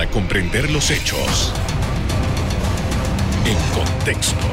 para 0.00 0.12
comprender 0.12 0.70
los 0.70 0.90
hechos 0.90 1.52
en 3.44 3.58
contexto. 3.78 4.46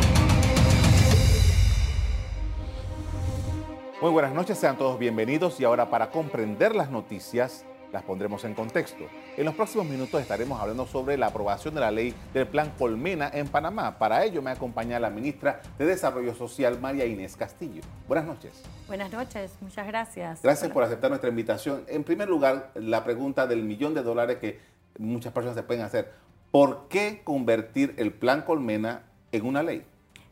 Muy 4.02 4.12
buenas 4.12 4.34
noches, 4.34 4.58
sean 4.58 4.78
todos 4.78 5.00
bienvenidos 5.00 5.58
y 5.62 5.64
ahora 5.64 5.90
para 5.90 6.12
comprender 6.12 6.76
las 6.76 6.92
noticias 6.92 7.64
las 7.94 8.04
pondremos 8.04 8.44
en 8.44 8.56
contexto. 8.56 9.06
En 9.38 9.46
los 9.46 9.56
próximos 9.56 9.88
minutos 9.88 10.20
estaremos 10.20 10.60
hablando 10.60 10.86
sobre 10.86 11.16
la 11.16 11.28
aprobación 11.28 11.74
de 11.76 11.80
la 11.80 11.92
ley 11.92 12.14
del 12.34 12.46
Plan 12.46 12.74
Colmena 12.78 13.32
en 13.34 13.48
Panamá. 13.48 13.98
Para 13.98 14.26
ello 14.26 14.42
me 14.42 14.52
acompaña 14.52 15.00
la 15.00 15.10
ministra 15.10 15.62
de 15.78 15.86
Desarrollo 15.86 16.36
Social, 16.36 16.78
María 16.82 17.06
Inés 17.06 17.38
Castillo. 17.38 17.82
Buenas 18.06 18.26
noches. 18.26 18.52
Buenas 18.88 19.14
noches, 19.14 19.54
muchas 19.62 19.88
gracias. 19.88 20.42
Gracias 20.42 20.70
por 20.72 20.84
aceptar 20.84 21.10
nuestra 21.10 21.30
invitación. 21.30 21.86
En 21.88 22.04
primer 22.04 22.28
lugar, 22.28 22.72
la 22.76 23.06
pregunta 23.06 23.48
del 23.48 23.64
millón 23.64 23.94
de 23.94 24.04
dólares 24.04 24.40
que 24.40 24.76
muchas 24.98 25.34
personas 25.34 25.56
se 25.56 25.64
pueden 25.64 25.84
hacer. 25.84 26.14
¿Por 26.52 26.88
qué 26.88 27.22
convertir 27.24 27.94
el 27.98 28.14
Plan 28.14 28.42
Colmena 28.42 29.04
en 29.32 29.46
una 29.46 29.64
ley? 29.64 29.86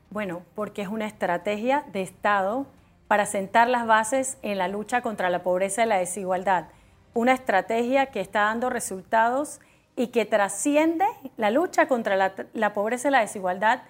Bueno, 0.10 0.44
porque 0.56 0.82
es 0.82 0.88
una 0.88 1.08
estrategia 1.08 1.86
de 1.92 2.02
Estado 2.02 2.66
para 3.08 3.26
sentar 3.26 3.68
las 3.68 3.86
bases 3.86 4.38
en 4.42 4.58
la 4.58 4.68
lucha 4.68 5.02
contra 5.02 5.30
la 5.30 5.44
pobreza 5.44 5.84
y 5.84 5.88
la 5.88 5.98
desigualdad 5.98 6.68
una 7.16 7.32
estrategia 7.34 8.08
que 8.08 8.20
está 8.20 8.42
dando 8.42 8.70
resultados 8.70 9.62
y 9.96 10.08
que 10.08 10.26
trasciende 10.26 11.06
la 11.38 11.50
lucha 11.50 11.88
contra 11.88 12.18
la, 12.54 12.74
pobreza 12.74 13.08
y 13.08 13.12
la 13.12 13.22
desigualdad, 13.22 13.84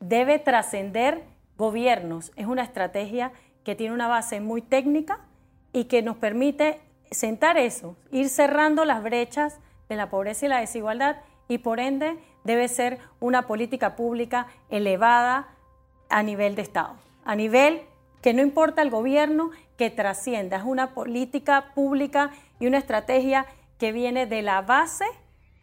debe 0.00 0.40
trascender 0.40 1.22
gobiernos. 1.56 2.32
Es 2.34 2.46
una 2.46 2.64
estrategia 2.64 3.30
que 3.62 3.76
tiene 3.76 3.94
una 3.94 4.08
base 4.08 4.40
muy 4.40 4.60
técnica 4.60 5.20
y 5.72 5.84
que 5.84 6.02
nos 6.02 6.16
permite 6.16 6.80
sentar 7.12 7.56
eso, 7.56 7.96
ir 8.10 8.28
cerrando 8.28 8.84
las 8.84 9.02
brechas 9.02 9.58
de 9.88 9.96
la 9.96 10.10
pobreza 10.10 10.46
y 10.46 10.48
la 10.48 10.60
desigualdad 10.60 11.16
y 11.48 11.58
por 11.58 11.80
ende 11.80 12.18
debe 12.44 12.68
ser 12.68 12.98
una 13.20 13.46
política 13.46 13.96
pública 13.96 14.46
elevada 14.70 15.48
a 16.08 16.22
nivel 16.22 16.54
de 16.54 16.62
Estado, 16.62 16.96
a 17.24 17.34
nivel 17.34 17.82
que 18.20 18.32
no 18.34 18.42
importa 18.42 18.82
el 18.82 18.90
gobierno, 18.90 19.50
que 19.76 19.90
trascienda, 19.90 20.58
es 20.58 20.62
una 20.64 20.94
política 20.94 21.72
pública 21.74 22.30
y 22.60 22.66
una 22.66 22.78
estrategia 22.78 23.46
que 23.78 23.92
viene 23.92 24.26
de 24.26 24.42
la 24.42 24.62
base 24.62 25.04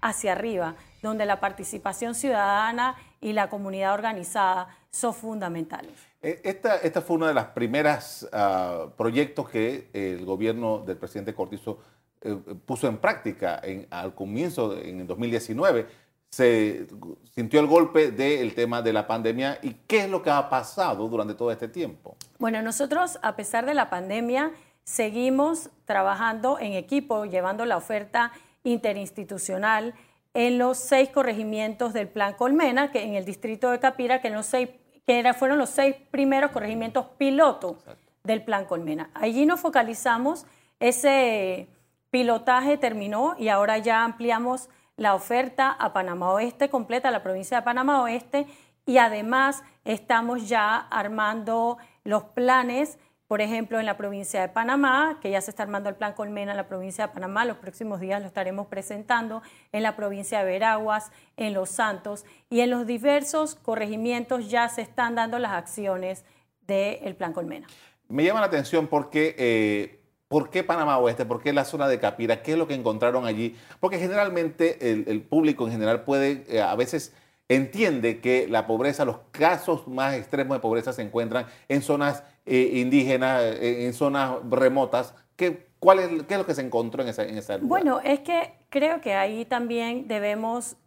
hacia 0.02 0.33
arriba, 0.33 0.76
donde 1.02 1.26
la 1.26 1.39
participación 1.39 2.16
ciudadana 2.16 2.95
y 3.22 3.33
la 3.33 3.50
comunidad 3.50 3.94
organizada 3.94 4.67
son 4.92 5.14
fundamentales. 5.14 5.94
Eh, 6.22 6.42
esta, 6.44 6.78
esta 6.78 7.02
fue 7.02 7.16
uno 7.16 7.28
de 7.28 7.33
los 7.33 7.45
primeros 7.45 8.28
ah, 8.33 8.88
proyectos 8.98 9.50
que 9.50 9.89
el 9.94 10.26
gobierno 10.26 10.80
del 10.80 10.98
presidente 10.98 11.33
Cortizo 11.33 11.80
eh, 12.22 12.36
puso 12.66 12.88
en 12.88 12.98
práctica 12.98 13.62
al 13.89 14.14
comienzo, 14.14 14.78
en 14.78 15.02
el 15.02 15.08
2019. 15.08 15.88
Se 16.30 16.86
sintió 17.34 17.59
el 17.59 17.67
golpe 17.67 18.11
del 18.11 18.53
tema 18.53 18.81
de 18.81 18.94
la 18.94 19.08
pandemia 19.08 19.58
y 19.64 19.73
qué 19.88 20.03
es 20.03 20.09
lo 20.09 20.22
que 20.22 20.30
ha 20.30 20.50
pasado 20.50 21.08
durante 21.08 21.34
todo 21.34 21.52
este 21.52 21.67
tiempo. 21.67 22.17
Bueno, 22.38 22.61
nosotros, 22.61 23.17
a 23.22 23.36
pesar 23.36 23.66
de 23.66 23.73
la 23.73 23.89
pandemia, 23.89 24.52
seguimos 24.84 25.70
trabajando 25.86 26.59
en 26.59 26.73
equipo, 26.73 27.26
llevando 27.26 27.66
la 27.66 27.78
oferta 27.78 28.31
interinstitucional 28.64 29.94
en 30.33 30.58
los 30.58 30.78
seis 30.78 31.09
corregimientos 31.09 31.94
del 31.94 32.08
Plan 32.08 32.33
Colmena, 32.33 32.92
que 32.92 33.04
en 33.04 33.16
el 33.16 33.26
distrito 33.26 33.72
de 33.72 33.80
Capira, 33.80 34.22
que, 34.22 34.30
los 34.30 34.45
seis, 34.45 34.70
que 35.08 35.33
fueron 35.33 35.58
los 35.58 35.70
seis 35.70 35.95
primeros 36.11 36.52
corregimientos 36.52 37.06
pilotos 37.17 37.78
del 38.23 38.44
Plan 38.44 38.66
Colmena. 38.66 39.09
Allí 39.14 39.45
nos 39.45 39.59
focalizamos, 39.59 40.45
ese 40.80 41.67
pilotaje 42.11 42.77
terminó 42.77 43.35
y 43.38 43.49
ahora 43.49 43.77
ya 43.77 44.03
ampliamos 44.03 44.69
la 44.97 45.15
oferta 45.15 45.71
a 45.71 45.93
Panamá 45.93 46.31
Oeste, 46.33 46.69
completa 46.69 47.11
la 47.11 47.23
provincia 47.23 47.57
de 47.57 47.63
Panamá 47.63 48.02
Oeste, 48.03 48.47
y 48.85 48.97
además 48.97 49.63
estamos 49.85 50.49
ya 50.49 50.75
armando 50.75 51.77
los 52.03 52.23
planes, 52.23 52.98
por 53.27 53.39
ejemplo, 53.39 53.80
en 53.80 53.86
la 53.86 53.95
provincia 53.98 54.42
de 54.42 54.49
Panamá, 54.49 55.19
que 55.21 55.30
ya 55.30 55.39
se 55.39 55.52
está 55.52 55.64
armando 55.64 55.89
el 55.89 55.95
plan 55.95 56.14
Colmena 56.14 56.52
en 56.52 56.58
la 56.58 56.67
provincia 56.67 57.08
de 57.08 57.14
Panamá, 57.14 57.45
los 57.45 57.58
próximos 57.58 57.99
días 57.99 58.19
lo 58.19 58.27
estaremos 58.27 58.67
presentando, 58.67 59.42
en 59.71 59.83
la 59.83 59.95
provincia 59.95 60.39
de 60.39 60.45
Veraguas, 60.45 61.11
en 61.37 61.53
Los 61.53 61.69
Santos, 61.69 62.25
y 62.49 62.61
en 62.61 62.71
los 62.71 62.87
diversos 62.87 63.55
corregimientos 63.55 64.49
ya 64.49 64.67
se 64.67 64.81
están 64.81 65.15
dando 65.15 65.39
las 65.39 65.52
acciones 65.52 66.25
del 66.65 67.15
plan 67.15 67.31
Colmena. 67.31 67.67
Me 68.08 68.23
llama 68.23 68.42
la 68.42 68.48
atención 68.48 68.87
porque... 68.87 69.36
Eh, 69.37 69.98
¿Por 70.30 70.52
qué 70.52 70.64
Panamá 70.64 71.00
Oeste? 71.00 71.26
¿Por 71.26 71.42
qué 71.42 71.52
la 71.54 71.66
zona 71.66 71.88
de 71.88 72.00
Capira? 72.00 72.44
¿Qué 72.44 72.52
es 72.52 72.58
lo 72.58 72.67
que 72.67 72.76
encontraron 72.76 73.26
allí? 73.26 73.58
Porque 73.80 73.98
generalmente 73.98 74.92
el, 74.92 75.22
público 75.23 75.66
en 75.66 75.72
general 75.72 76.04
puede 76.04 76.45
eh, 76.48 76.62
a 76.62 76.76
veces 76.76 77.16
entiende 77.48 78.22
que 78.22 78.48
la 78.48 78.67
pobreza, 78.67 79.06
los 79.06 79.17
casos 79.32 79.88
más 79.88 80.14
extremos 80.14 80.56
de 80.56 80.62
pobreza 80.62 80.94
se 80.94 81.02
encuentran 81.02 81.48
en 81.67 81.82
zonas 81.82 82.23
eh, 82.45 82.73
indígenas, 82.76 83.42
eh, 83.42 83.88
en 83.88 83.94
zonas 83.95 84.36
remotas. 84.48 85.16
¿Qué, 85.36 85.48
es, 85.48 86.23
¿Qué 86.28 86.34
es 86.36 86.38
lo 86.38 86.46
que 86.46 86.54
se 86.54 86.61
encontró 86.61 87.02
en 87.02 87.10
esa, 87.10 87.23
en 87.23 87.36
esa? 87.36 87.58
Bueno, 87.58 88.00
es 88.00 88.20
que 88.20 88.54
creo 88.70 89.02
que 89.02 89.16
ahí 89.16 89.46
también 89.46 90.08
debemos 90.08 90.78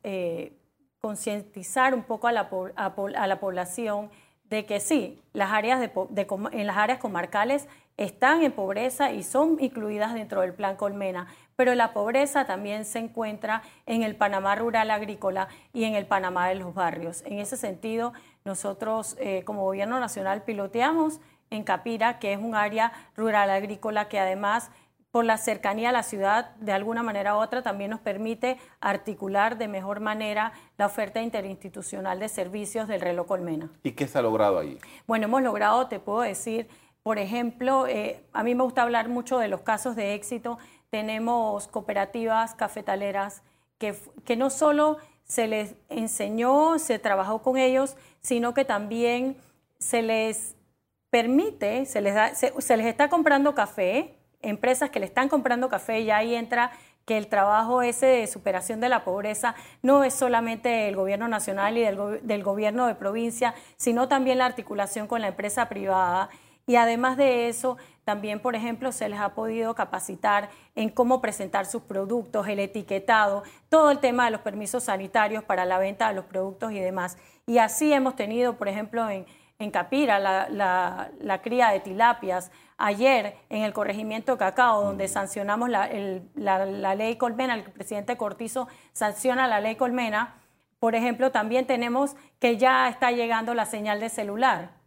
concientizar 1.00 1.94
un 1.94 2.04
poco 2.04 2.28
a 2.28 2.32
la, 2.32 2.48
a, 2.76 3.26
la, 3.26 3.40
población 3.40 4.08
de 4.44 4.66
que 4.66 4.78
sí, 4.78 5.20
las 5.32 5.50
áreas 5.50 5.80
de, 5.80 5.90
en 6.52 6.66
las 6.68 6.76
áreas 6.76 7.00
comarcales 7.00 7.66
están 7.96 8.42
en 8.42 8.52
pobreza 8.52 9.12
y 9.12 9.22
son 9.22 9.56
incluidas 9.60 10.14
dentro 10.14 10.40
del 10.40 10.54
plan 10.54 10.76
Colmena, 10.76 11.26
pero 11.56 11.74
la 11.74 11.92
pobreza 11.92 12.44
también 12.44 12.84
se 12.84 12.98
encuentra 12.98 13.62
en 13.86 14.02
el 14.02 14.16
Panamá 14.16 14.54
rural 14.56 14.90
agrícola 14.90 15.48
y 15.72 15.84
en 15.84 15.94
el 15.94 16.06
Panamá 16.06 16.48
de 16.48 16.56
los 16.56 16.74
barrios. 16.74 17.22
En 17.26 17.38
ese 17.38 17.56
sentido, 17.56 18.12
nosotros 18.44 19.16
eh, 19.20 19.44
como 19.44 19.64
gobierno 19.64 20.00
nacional 20.00 20.42
piloteamos 20.42 21.20
en 21.50 21.64
Capira, 21.64 22.18
que 22.18 22.32
es 22.32 22.38
un 22.38 22.54
área 22.54 22.92
rural 23.14 23.50
agrícola 23.50 24.08
que 24.08 24.18
además 24.18 24.70
por 25.12 25.26
la 25.26 25.36
cercanía 25.36 25.90
a 25.90 25.92
la 25.92 26.02
ciudad, 26.02 26.56
de 26.56 26.72
alguna 26.72 27.02
manera 27.02 27.36
u 27.36 27.40
otra, 27.40 27.62
también 27.62 27.90
nos 27.90 28.00
permite 28.00 28.56
articular 28.80 29.58
de 29.58 29.68
mejor 29.68 30.00
manera 30.00 30.54
la 30.78 30.86
oferta 30.86 31.20
interinstitucional 31.20 32.18
de 32.18 32.30
servicios 32.30 32.88
del 32.88 33.02
reloj 33.02 33.26
Colmena. 33.26 33.68
¿Y 33.82 33.92
qué 33.92 34.08
se 34.08 34.18
ha 34.18 34.22
logrado 34.22 34.58
ahí? 34.58 34.78
Bueno, 35.06 35.26
hemos 35.26 35.42
logrado, 35.42 35.86
te 35.86 36.00
puedo 36.00 36.22
decir, 36.22 36.66
por 37.02 37.18
ejemplo, 37.18 37.86
eh, 37.86 38.22
a 38.32 38.42
mí 38.42 38.54
me 38.54 38.62
gusta 38.62 38.82
hablar 38.82 39.08
mucho 39.08 39.38
de 39.38 39.48
los 39.48 39.60
casos 39.60 39.96
de 39.96 40.14
éxito 40.14 40.58
tenemos 40.92 41.68
cooperativas 41.68 42.54
cafetaleras 42.54 43.42
que, 43.78 44.36
no 44.36 44.50
solo 44.50 44.98
se 45.24 45.46
les 45.46 45.74
enseñó, 45.88 46.78
se 46.78 46.98
trabajó 46.98 47.40
con 47.40 47.56
ellos, 47.56 47.96
sino 48.20 48.52
que 48.52 48.66
también 48.66 49.38
se 49.78 50.02
les 50.02 50.54
permite, 51.08 51.86
se 51.86 52.02
les, 52.02 52.38
se, 52.38 52.76
les 52.76 52.86
está 52.86 53.08
comprando 53.08 53.54
café, 53.54 54.14
empresas 54.42 54.90
que 54.90 55.00
le 55.00 55.06
están 55.06 55.30
comprando 55.30 55.70
café, 55.70 56.00
y 56.00 56.10
ahí 56.10 56.34
entra 56.34 56.72
que 57.06 57.16
el 57.16 57.26
trabajo 57.26 57.80
ese 57.80 58.04
de 58.04 58.26
superación 58.26 58.80
de 58.80 58.90
la 58.90 59.02
pobreza 59.02 59.54
no 59.80 60.04
es 60.04 60.12
solamente 60.12 60.88
el 60.88 60.94
gobierno 60.94 61.26
nacional 61.26 61.78
y 61.78 61.80
del, 61.80 62.20
del, 62.22 62.44
gobierno 62.44 62.86
de 62.86 62.94
provincia, 62.94 63.54
sino 63.78 64.08
también 64.08 64.36
la 64.36 64.44
articulación 64.44 65.06
con 65.06 65.22
la 65.22 65.28
empresa 65.28 65.70
privada. 65.70 66.28
Y 66.66 66.76
además 66.76 67.16
de 67.16 67.48
eso, 67.48 67.76
también, 68.04 68.40
por 68.40 68.56
ejemplo, 68.56 68.90
se 68.92 69.08
les 69.08 69.20
ha 69.20 69.34
podido 69.34 69.74
capacitar 69.74 70.50
en 70.74 70.88
cómo 70.88 71.20
presentar 71.20 71.66
sus 71.66 71.82
productos, 71.82 72.48
el 72.48 72.58
etiquetado, 72.58 73.44
todo 73.68 73.90
el 73.90 73.98
tema 73.98 74.24
de 74.24 74.32
los 74.32 74.40
permisos 74.40 74.84
sanitarios 74.84 75.44
para 75.44 75.64
la 75.64 75.78
venta 75.78 76.08
de 76.08 76.14
los 76.14 76.24
productos 76.24 76.72
y 76.72 76.80
demás. 76.80 77.16
Y 77.46 77.58
así 77.58 77.92
hemos 77.92 78.16
tenido, 78.16 78.56
por 78.56 78.68
ejemplo, 78.68 79.08
en, 79.08 79.26
Capira, 79.70 80.18
la, 80.18 81.40
cría 81.40 81.68
de 81.68 81.78
tilapias. 81.78 82.50
Ayer, 82.78 83.36
en 83.48 83.62
el 83.62 83.72
corregimiento 83.72 84.36
Cacao, 84.36 84.82
donde 84.82 85.06
sancionamos 85.06 85.68
la, 85.68 85.88
la 86.34 86.94
ley 86.96 87.14
Colmena, 87.14 87.54
el 87.54 87.62
presidente 87.62 88.16
Cortizo 88.16 88.66
sanciona 88.92 89.46
la 89.46 89.60
ley 89.60 89.76
Colmena, 89.76 90.34
por 90.80 90.96
ejemplo, 90.96 91.30
también 91.30 91.64
tenemos 91.68 92.16
que 92.40 92.56
ya 92.56 92.88
está 92.88 93.12
llegando 93.12 93.54
la 93.54 93.66
señal 93.66 94.00
de 94.00 94.08
celular 94.08 94.81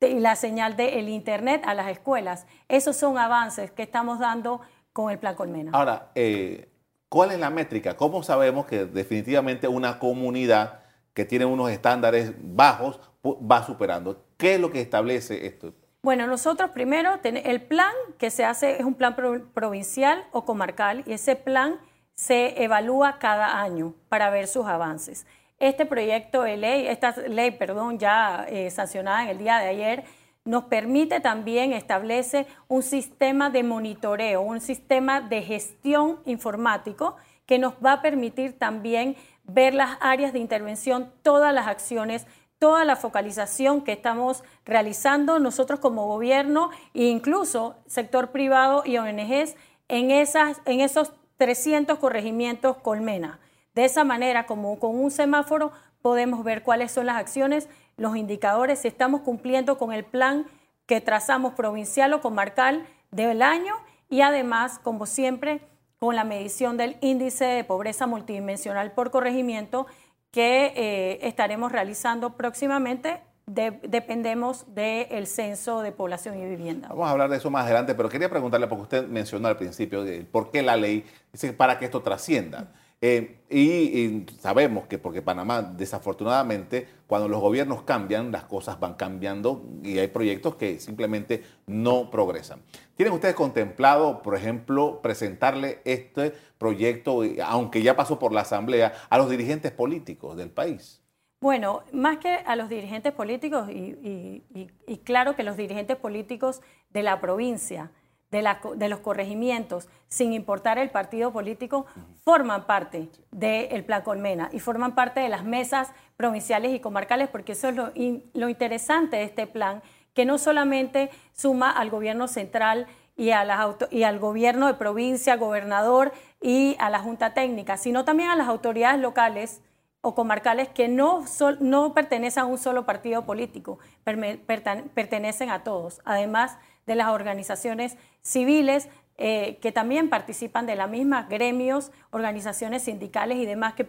y 0.00 0.20
la 0.20 0.36
señal 0.36 0.76
del 0.76 1.08
Internet 1.08 1.62
a 1.64 1.74
las 1.74 1.88
escuelas. 1.88 2.46
Esos 2.68 2.96
son 2.96 3.18
avances 3.18 3.70
que 3.70 3.82
estamos 3.82 4.18
dando 4.18 4.60
con 4.92 5.10
el 5.10 5.18
Plan 5.18 5.34
Colmena. 5.34 5.70
Ahora, 5.74 6.10
eh, 6.14 6.68
¿cuál 7.08 7.32
es 7.32 7.38
la 7.38 7.50
métrica? 7.50 7.96
¿Cómo 7.96 8.22
sabemos 8.22 8.66
que 8.66 8.84
definitivamente 8.84 9.68
una 9.68 9.98
comunidad 9.98 10.80
que 11.14 11.24
tiene 11.24 11.46
unos 11.46 11.70
estándares 11.70 12.32
bajos 12.38 13.00
va 13.24 13.64
superando? 13.64 14.24
¿Qué 14.36 14.54
es 14.54 14.60
lo 14.60 14.70
que 14.70 14.80
establece 14.80 15.46
esto? 15.46 15.72
Bueno, 16.02 16.26
nosotros 16.26 16.70
primero, 16.70 17.18
el 17.24 17.62
plan 17.62 17.92
que 18.18 18.30
se 18.30 18.44
hace 18.44 18.76
es 18.76 18.84
un 18.84 18.94
plan 18.94 19.16
provincial 19.16 20.24
o 20.30 20.44
comarcal 20.44 21.02
y 21.06 21.14
ese 21.14 21.36
plan 21.36 21.80
se 22.14 22.62
evalúa 22.62 23.18
cada 23.18 23.60
año 23.60 23.94
para 24.08 24.30
ver 24.30 24.46
sus 24.46 24.66
avances. 24.66 25.26
Este 25.58 25.86
proyecto 25.86 26.42
de 26.42 26.58
ley, 26.58 26.86
esta 26.86 27.12
ley, 27.28 27.50
perdón, 27.52 27.98
ya 27.98 28.44
eh, 28.48 28.70
sancionada 28.70 29.22
en 29.22 29.28
el 29.30 29.38
día 29.38 29.58
de 29.58 29.68
ayer, 29.68 30.04
nos 30.44 30.64
permite 30.64 31.20
también, 31.20 31.72
establece 31.72 32.46
un 32.68 32.82
sistema 32.82 33.48
de 33.48 33.62
monitoreo, 33.62 34.42
un 34.42 34.60
sistema 34.60 35.20
de 35.20 35.42
gestión 35.42 36.20
informático 36.26 37.16
que 37.46 37.58
nos 37.58 37.74
va 37.84 37.94
a 37.94 38.02
permitir 38.02 38.58
también 38.58 39.16
ver 39.44 39.74
las 39.74 39.96
áreas 40.00 40.32
de 40.32 40.40
intervención, 40.40 41.12
todas 41.22 41.54
las 41.54 41.66
acciones, 41.66 42.26
toda 42.58 42.84
la 42.84 42.96
focalización 42.96 43.82
que 43.82 43.92
estamos 43.92 44.44
realizando 44.64 45.38
nosotros 45.38 45.80
como 45.80 46.06
gobierno 46.06 46.70
e 46.94 47.04
incluso 47.04 47.76
sector 47.86 48.30
privado 48.30 48.82
y 48.84 48.98
ONGs 48.98 49.56
en, 49.88 50.10
esas, 50.10 50.60
en 50.64 50.80
esos 50.80 51.12
300 51.38 51.98
corregimientos 51.98 52.76
colmena. 52.76 53.40
De 53.76 53.84
esa 53.84 54.04
manera, 54.04 54.46
como 54.46 54.78
con 54.78 54.98
un 54.98 55.10
semáforo, 55.10 55.70
podemos 56.00 56.42
ver 56.42 56.62
cuáles 56.62 56.90
son 56.90 57.04
las 57.04 57.16
acciones, 57.16 57.68
los 57.98 58.16
indicadores, 58.16 58.78
si 58.78 58.88
estamos 58.88 59.20
cumpliendo 59.20 59.76
con 59.76 59.92
el 59.92 60.02
plan 60.02 60.46
que 60.86 61.02
trazamos 61.02 61.52
provincial 61.52 62.14
o 62.14 62.22
comarcal 62.22 62.86
del 63.10 63.42
año 63.42 63.74
y 64.08 64.22
además, 64.22 64.80
como 64.82 65.04
siempre, 65.04 65.60
con 65.98 66.16
la 66.16 66.24
medición 66.24 66.78
del 66.78 66.96
índice 67.02 67.44
de 67.44 67.64
pobreza 67.64 68.06
multidimensional 68.06 68.92
por 68.92 69.10
corregimiento 69.10 69.86
que 70.30 70.72
eh, 70.74 71.18
estaremos 71.28 71.70
realizando 71.70 72.34
próximamente. 72.34 73.20
dependemos 73.46 74.64
del 74.74 75.26
censo 75.26 75.82
de 75.82 75.92
población 75.92 76.38
y 76.38 76.46
vivienda. 76.46 76.88
Vamos 76.88 77.08
a 77.08 77.10
hablar 77.10 77.28
de 77.28 77.36
eso 77.36 77.50
más 77.50 77.66
adelante, 77.66 77.94
pero 77.94 78.08
quería 78.08 78.30
preguntarle, 78.30 78.68
porque 78.68 78.82
usted 78.84 79.06
mencionó 79.06 79.48
al 79.48 79.58
principio, 79.58 80.02
de 80.02 80.22
por 80.22 80.50
qué 80.50 80.62
la 80.62 80.76
ley 80.76 81.04
dice 81.30 81.52
para 81.52 81.78
que 81.78 81.84
esto 81.84 82.00
trascienda. 82.00 82.72
Eh, 83.02 83.40
y, 83.50 84.24
sabemos 84.40 84.86
que 84.86 84.98
porque 84.98 85.20
Panamá, 85.20 85.62
desafortunadamente, 85.62 86.88
cuando 87.06 87.28
los 87.28 87.40
gobiernos 87.40 87.82
cambian, 87.82 88.32
las 88.32 88.44
cosas 88.44 88.80
van 88.80 88.94
cambiando 88.94 89.64
y 89.82 89.98
hay 89.98 90.08
proyectos 90.08 90.56
que 90.56 90.80
simplemente 90.80 91.44
no 91.66 92.10
progresan. 92.10 92.62
¿Tienen 92.96 93.12
ustedes 93.12 93.34
contemplado, 93.34 94.22
por 94.22 94.34
ejemplo, 94.34 95.00
presentarle 95.02 95.80
este 95.84 96.32
proyecto, 96.58 97.22
aunque 97.44 97.82
ya 97.82 97.96
pasó 97.96 98.18
por 98.18 98.32
la 98.32 98.40
Asamblea, 98.40 98.94
a 99.10 99.18
los 99.18 99.28
dirigentes 99.28 99.72
políticos 99.72 100.36
del 100.36 100.50
país? 100.50 101.02
Bueno, 101.40 101.82
más 101.92 102.16
que 102.16 102.30
a 102.30 102.56
los 102.56 102.70
dirigentes 102.70 103.12
políticos, 103.12 103.68
y 103.70 105.00
claro 105.04 105.36
que 105.36 105.42
los 105.42 105.58
dirigentes 105.58 105.98
políticos 105.98 106.62
de 106.90 107.02
la 107.02 107.20
provincia, 107.20 107.90
de, 108.30 108.88
los 108.88 109.00
corregimientos, 109.00 109.88
sin 110.08 110.32
importar 110.32 110.78
el 110.78 110.90
partido 110.90 111.32
político, 111.32 111.86
forman 112.24 112.66
parte 112.66 113.08
del 113.30 113.84
Plan 113.84 114.02
Colmena 114.02 114.50
y 114.52 114.60
forman 114.60 114.94
parte 114.94 115.20
de 115.20 115.28
las 115.28 115.44
mesas 115.44 115.92
provinciales 116.16 116.72
y 116.72 116.80
comarcales, 116.80 117.28
porque 117.28 117.52
eso 117.52 117.68
es 117.68 117.76
lo, 117.76 117.92
lo 118.34 118.48
interesante 118.48 119.16
de 119.16 119.24
este 119.24 119.46
plan, 119.46 119.82
que 120.14 120.24
no 120.24 120.38
solamente 120.38 121.10
suma 121.34 121.70
al 121.70 121.90
gobierno 121.90 122.26
central 122.26 122.86
y, 123.16 123.30
a 123.30 123.44
las 123.44 123.76
y 123.90 124.02
al 124.02 124.18
gobierno 124.18 124.66
de 124.66 124.74
provincia, 124.74 125.36
gobernador 125.36 126.12
y 126.40 126.76
a 126.78 126.90
la 126.90 127.00
Junta 127.00 127.34
Técnica, 127.34 127.76
sino 127.76 128.04
también 128.04 128.30
a 128.30 128.36
las 128.36 128.48
autoridades 128.48 129.00
locales 129.00 129.62
o 130.00 130.14
comarcales 130.14 130.68
que 130.68 130.88
no, 130.88 131.24
no 131.60 131.92
pertenecen 131.92 132.44
a 132.44 132.46
un 132.46 132.58
solo 132.58 132.86
partido 132.86 133.24
político, 133.24 133.78
pertenecen 134.04 135.50
a 135.50 135.64
todos. 135.64 136.00
Además, 136.04 136.58
de 136.86 136.94
las 136.94 137.08
organizaciones 137.08 137.96
civiles 138.22 138.88
eh, 139.18 139.58
que 139.62 139.72
también 139.72 140.10
participan 140.10 140.66
de 140.66 140.76
la 140.76 140.86
misma, 140.86 141.24
gremios, 141.24 141.90
organizaciones 142.10 142.82
sindicales 142.82 143.38
y 143.38 143.46
demás 143.46 143.72
que 143.72 143.86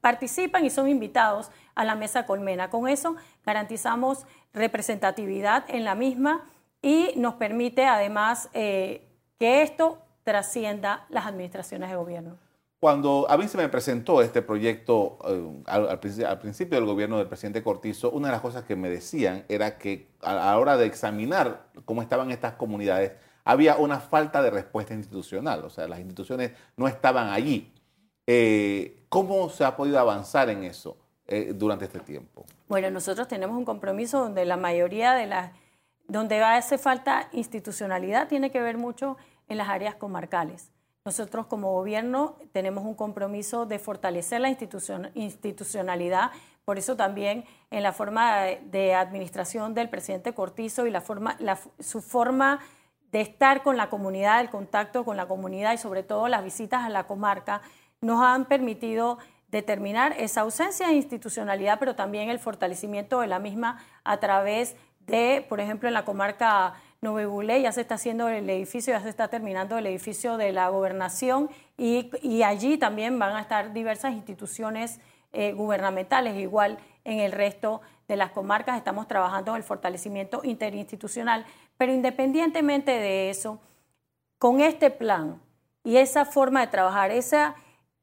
participan 0.00 0.64
y 0.64 0.70
son 0.70 0.88
invitados 0.88 1.50
a 1.74 1.84
la 1.84 1.94
mesa 1.94 2.24
colmena. 2.24 2.70
Con 2.70 2.88
eso 2.88 3.16
garantizamos 3.44 4.26
representatividad 4.54 5.64
en 5.68 5.84
la 5.84 5.94
misma 5.94 6.44
y 6.80 7.12
nos 7.16 7.34
permite 7.34 7.84
además 7.84 8.48
eh, 8.54 9.06
que 9.38 9.62
esto 9.62 9.98
trascienda 10.24 11.06
las 11.10 11.26
administraciones 11.26 11.90
de 11.90 11.96
gobierno. 11.96 12.38
Cuando 12.82 13.30
a 13.30 13.36
mí 13.36 13.46
se 13.46 13.56
me 13.56 13.68
presentó 13.68 14.22
este 14.22 14.42
proyecto 14.42 15.16
eh, 15.28 15.62
al, 15.66 16.00
principio 16.00 16.76
del 16.76 16.84
gobierno 16.84 17.16
del 17.16 17.28
presidente 17.28 17.62
Cortizo, 17.62 18.10
una 18.10 18.26
de 18.26 18.32
las 18.32 18.40
cosas 18.40 18.64
que 18.64 18.74
me 18.74 18.90
decían 18.90 19.44
era 19.48 19.78
que 19.78 20.08
a 20.20 20.34
la 20.34 20.58
hora 20.58 20.76
de 20.76 20.86
examinar 20.86 21.68
cómo 21.84 22.02
estaban 22.02 22.32
estas 22.32 22.54
comunidades, 22.54 23.12
había 23.44 23.76
una 23.76 24.00
falta 24.00 24.42
de 24.42 24.50
respuesta 24.50 24.94
institucional, 24.94 25.64
o 25.64 25.70
sea, 25.70 25.86
las 25.86 26.00
instituciones 26.00 26.54
no 26.76 26.88
estaban 26.88 27.28
allí. 27.28 27.72
Eh, 28.26 29.04
¿Cómo 29.08 29.48
se 29.48 29.64
ha 29.64 29.76
podido 29.76 30.00
avanzar 30.00 30.50
en 30.50 30.64
eso 30.64 30.96
eh, 31.28 31.52
durante 31.54 31.84
este 31.84 32.00
tiempo? 32.00 32.44
Bueno, 32.66 32.90
nosotros 32.90 33.28
tenemos 33.28 33.56
un 33.56 33.64
compromiso 33.64 34.18
donde 34.18 34.44
la 34.44 34.56
mayoría 34.56 35.12
de 35.12 35.26
las, 35.26 35.52
donde 36.08 36.42
hace 36.42 36.78
falta 36.78 37.28
institucionalidad, 37.30 38.26
tiene 38.26 38.50
que 38.50 38.60
ver 38.60 38.76
mucho 38.76 39.18
en 39.46 39.58
las 39.58 39.68
áreas 39.68 39.94
comarcales. 39.94 40.71
Nosotros 41.04 41.46
como 41.46 41.72
gobierno 41.72 42.36
tenemos 42.52 42.84
un 42.84 42.94
compromiso 42.94 43.66
de 43.66 43.80
fortalecer 43.80 44.40
la 44.40 44.50
institucionalidad, 45.14 46.30
por 46.64 46.78
eso 46.78 46.94
también 46.94 47.44
en 47.72 47.82
la 47.82 47.92
forma 47.92 48.44
de 48.44 48.94
administración 48.94 49.74
del 49.74 49.88
presidente 49.88 50.32
Cortizo 50.32 50.86
y 50.86 50.90
la 50.90 51.00
forma, 51.00 51.36
su 51.80 52.00
forma 52.00 52.60
de 53.10 53.20
estar 53.20 53.64
con 53.64 53.76
la 53.76 53.90
comunidad, 53.90 54.40
el 54.40 54.48
contacto 54.48 55.04
con 55.04 55.16
la 55.16 55.26
comunidad 55.26 55.72
y 55.72 55.78
sobre 55.78 56.04
todo 56.04 56.28
las 56.28 56.44
visitas 56.44 56.84
a 56.84 56.88
la 56.88 57.08
comarca, 57.08 57.62
nos 58.00 58.22
han 58.22 58.44
permitido 58.44 59.18
determinar 59.48 60.14
esa 60.18 60.42
ausencia 60.42 60.86
de 60.86 60.94
institucionalidad, 60.94 61.80
pero 61.80 61.96
también 61.96 62.30
el 62.30 62.38
fortalecimiento 62.38 63.20
de 63.20 63.26
la 63.26 63.40
misma 63.40 63.78
a 64.04 64.18
través 64.18 64.76
de, 65.00 65.44
por 65.48 65.58
ejemplo, 65.58 65.88
en 65.88 65.94
la 65.94 66.04
comarca 66.04 66.74
Novebulé, 67.02 67.60
ya 67.60 67.72
se 67.72 67.80
está 67.80 67.96
haciendo 67.96 68.28
el 68.28 68.48
edificio, 68.48 68.92
ya 68.92 69.00
se 69.00 69.08
está 69.08 69.26
terminando 69.26 69.76
el 69.76 69.86
edificio 69.88 70.36
de 70.36 70.52
la 70.52 70.68
gobernación 70.68 71.50
y, 71.76 72.42
allí 72.44 72.78
también 72.78 73.18
van 73.18 73.34
a 73.34 73.40
estar 73.40 73.72
diversas 73.72 74.12
instituciones 74.12 75.00
eh, 75.32 75.52
gubernamentales, 75.52 76.36
igual 76.36 76.78
en 77.02 77.18
el 77.18 77.32
resto 77.32 77.80
de 78.06 78.14
las 78.14 78.30
comarcas 78.30 78.76
estamos 78.76 79.08
trabajando 79.08 79.50
en 79.50 79.56
el 79.56 79.62
fortalecimiento 79.64 80.42
interinstitucional, 80.44 81.44
pero 81.76 81.92
independientemente 81.92 82.92
de 82.92 83.30
eso, 83.30 83.58
con 84.38 84.60
este 84.60 84.92
plan 84.92 85.42
y 85.82 85.96
esa 85.96 86.24
forma 86.24 86.60
de 86.60 86.68
trabajar, 86.68 87.10
esa, 87.10 87.56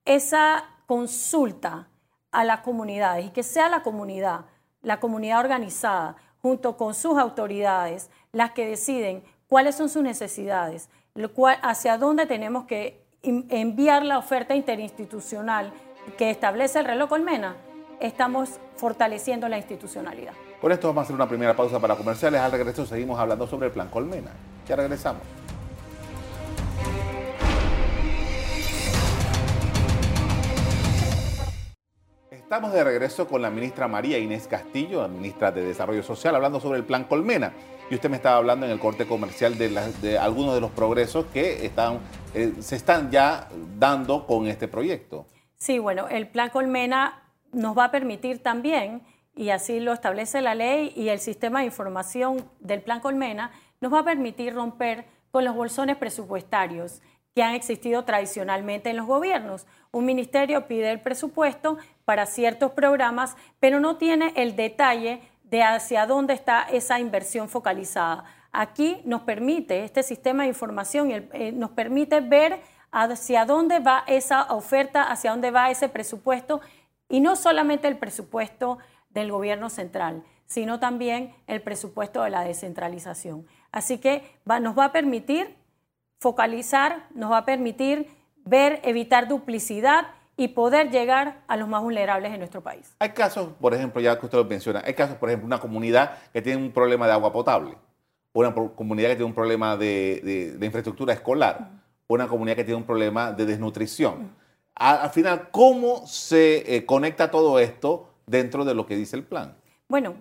esa 0.04 0.66
consulta 0.88 1.88
a 2.32 2.44
las 2.44 2.60
comunidades 2.60 3.28
y 3.28 3.30
que 3.30 3.44
sea 3.44 3.70
la 3.70 3.82
comunidad, 3.82 4.42
la 4.82 5.00
comunidad 5.00 5.40
organizada, 5.40 6.18
junto 6.42 6.78
con 6.78 6.94
sus 6.94 7.18
autoridades, 7.18 8.10
las 8.32 8.52
que 8.52 8.68
deciden 8.68 9.24
cuáles 9.48 9.76
son 9.76 9.90
sus 9.90 10.04
necesidades, 10.04 10.90
hacia 11.62 11.98
dónde 11.98 12.26
tenemos 12.26 12.66
que 12.66 13.04
enviar 13.24 14.06
la 14.06 14.18
oferta 14.18 14.56
interinstitucional 14.56 15.74
que 16.18 16.30
establece 16.30 16.80
el 16.80 16.86
reloj 16.86 17.10
Colmena, 17.10 17.56
estamos 18.00 18.60
fortaleciendo 18.78 19.50
la 19.50 19.58
institucionalidad. 19.58 20.34
Por 20.62 20.72
esto 20.72 20.88
vamos 20.88 21.02
a 21.02 21.04
hacer 21.04 21.16
una 21.16 21.28
primera 21.28 21.56
pausa 21.56 21.80
para 21.80 21.96
comerciales. 21.96 22.42
Al 22.42 22.52
regreso 22.52 22.86
seguimos 22.86 23.20
hablando 23.20 23.48
sobre 23.48 23.68
el 23.68 23.74
plan 23.74 23.90
Colmena. 23.90 24.32
Ya 24.68 24.76
regresamos. 24.76 25.22
Estamos 32.50 32.74
de 32.74 32.84
regreso 32.84 33.28
con 33.28 33.44
la 33.44 33.52
ministra 33.52 33.88
María 33.88 34.18
Inés 34.18 34.48
Castillo, 34.48 35.04
la 35.04 35.08
ministra 35.08 35.52
de 35.52 35.64
Desarrollo 35.64 36.02
Social, 36.02 36.34
hablando 36.34 36.60
sobre 36.60 36.80
el 36.80 36.84
plan 36.84 37.04
Colmena. 37.04 37.54
Y 37.92 37.94
usted 37.94 38.10
me 38.10 38.16
estaba 38.16 38.38
hablando 38.38 38.66
en 38.66 38.72
el 38.72 38.80
corte 38.80 39.06
comercial 39.06 39.56
de, 39.56 40.18
algunos 40.18 40.56
de 40.56 40.60
los 40.60 40.72
progresos 40.72 41.28
que 41.28 41.72
eh, 42.34 42.54
se 42.60 42.76
están 42.76 43.12
ya 43.12 43.50
dando 43.78 44.26
con 44.26 44.48
este 44.48 44.68
proyecto. 44.68 45.28
Sí, 45.58 45.78
bueno, 45.78 46.08
el 46.08 46.28
plan 46.28 46.50
Colmena 46.50 47.22
nos 47.52 47.78
va 47.78 47.84
a 47.84 47.92
permitir 47.92 48.42
también, 48.42 49.04
y 49.36 49.52
así 49.52 49.80
lo 49.80 49.94
establece 49.94 50.42
la 50.42 50.56
ley 50.56 50.92
y 50.96 51.10
el 51.10 51.20
sistema 51.20 51.60
de 51.60 51.66
información 51.66 52.50
del 52.62 52.82
plan 52.82 53.00
Colmena, 53.00 53.52
nos 53.80 53.94
va 53.94 54.00
a 54.00 54.06
permitir 54.06 54.56
romper 54.56 55.06
con 55.30 55.46
los 55.46 55.54
bolsones 55.54 55.98
presupuestarios 55.98 57.00
que 57.36 57.44
han 57.44 57.56
existido 57.56 58.04
tradicionalmente 58.06 58.90
en 58.90 58.98
los 58.98 59.06
gobiernos. 59.06 59.68
Un 59.92 60.06
ministerio 60.06 60.68
pide 60.68 60.92
el 60.92 61.00
presupuesto 61.00 61.78
para 62.06 62.26
ciertos 62.26 62.72
programas, 62.72 63.36
pero 63.60 63.80
no 63.80 63.98
tiene 63.98 64.34
el 64.36 64.56
detalle 64.56 65.22
de 65.44 65.64
hacia 65.64 66.06
dónde 66.06 66.34
está 66.34 66.64
esa 66.64 67.00
inversión 67.00 67.50
focalizada. 67.50 68.26
Aquí 68.52 69.02
nos 69.06 69.22
permite, 69.22 69.84
este 69.84 70.04
sistema 70.04 70.44
de 70.44 70.50
información 70.50 71.12
eh, 71.12 71.52
nos 71.54 71.72
permite 71.72 72.20
ver 72.20 72.62
hacia 72.92 73.46
dónde 73.46 73.80
va 73.80 74.04
esa 74.08 74.44
oferta, 74.54 75.04
hacia 75.04 75.32
dónde 75.32 75.52
va 75.52 75.70
ese 75.70 75.90
presupuesto, 75.90 76.62
y 77.08 77.22
no 77.22 77.36
solamente 77.36 77.88
el 77.88 77.98
presupuesto 77.98 78.78
del 79.10 79.32
gobierno 79.32 79.70
central, 79.70 80.24
sino 80.46 80.80
también 80.80 81.36
el 81.48 81.62
presupuesto 81.62 82.24
de 82.24 82.32
la 82.32 82.44
descentralización. 82.44 83.46
Así 83.72 84.00
que 84.00 84.24
nos 84.62 84.78
va 84.78 84.86
a 84.86 84.92
permitir 84.92 85.56
focalizar, 86.20 87.08
nos 87.16 87.32
va 87.32 87.40
a 87.40 87.46
permitir 87.46 88.08
ver, 88.46 88.80
evitar 88.84 89.28
duplicidad 89.28 90.08
y 90.36 90.50
poder 90.50 90.92
llegar 90.92 91.42
a 91.48 91.58
los 91.58 91.68
más 91.68 91.82
vulnerables 91.82 92.32
en 92.32 92.40
nuestro 92.40 92.62
país. 92.62 92.94
Hay 93.00 93.10
casos, 93.10 93.50
por 93.60 93.74
ejemplo, 93.74 94.02
ya 94.02 94.18
que 94.20 94.26
usted 94.26 94.38
lo 94.38 94.46
menciona, 94.46 94.82
hay 94.86 94.94
casos, 94.94 95.18
por 95.18 95.30
ejemplo, 95.30 95.46
una 95.46 95.60
comunidad 95.60 96.18
que 96.32 96.42
tiene 96.42 96.62
un 96.62 96.72
problema 96.72 97.08
de 97.08 97.14
agua 97.14 97.32
potable, 97.34 97.76
una 98.34 98.54
comunidad 98.54 99.10
que 99.10 99.16
tiene 99.16 99.26
un 99.28 99.34
problema 99.34 99.76
de, 99.76 100.58
infraestructura 100.62 101.14
escolar, 101.14 101.72
una 102.08 102.28
comunidad 102.28 102.56
que 102.56 102.64
tiene 102.64 102.78
un 102.78 102.86
problema 102.86 103.32
de 103.32 103.46
desnutrición. 103.46 104.34
al 104.76 105.10
final, 105.10 105.50
¿cómo 105.52 106.06
se 106.08 106.76
eh, 106.76 106.86
conecta 106.86 107.32
todo 107.32 107.60
esto 107.60 108.10
dentro 108.26 108.64
de 108.64 108.74
lo 108.74 108.86
que 108.86 108.96
dice 108.96 109.16
el 109.16 109.24
plan? 109.24 109.56
Bueno, 109.90 110.16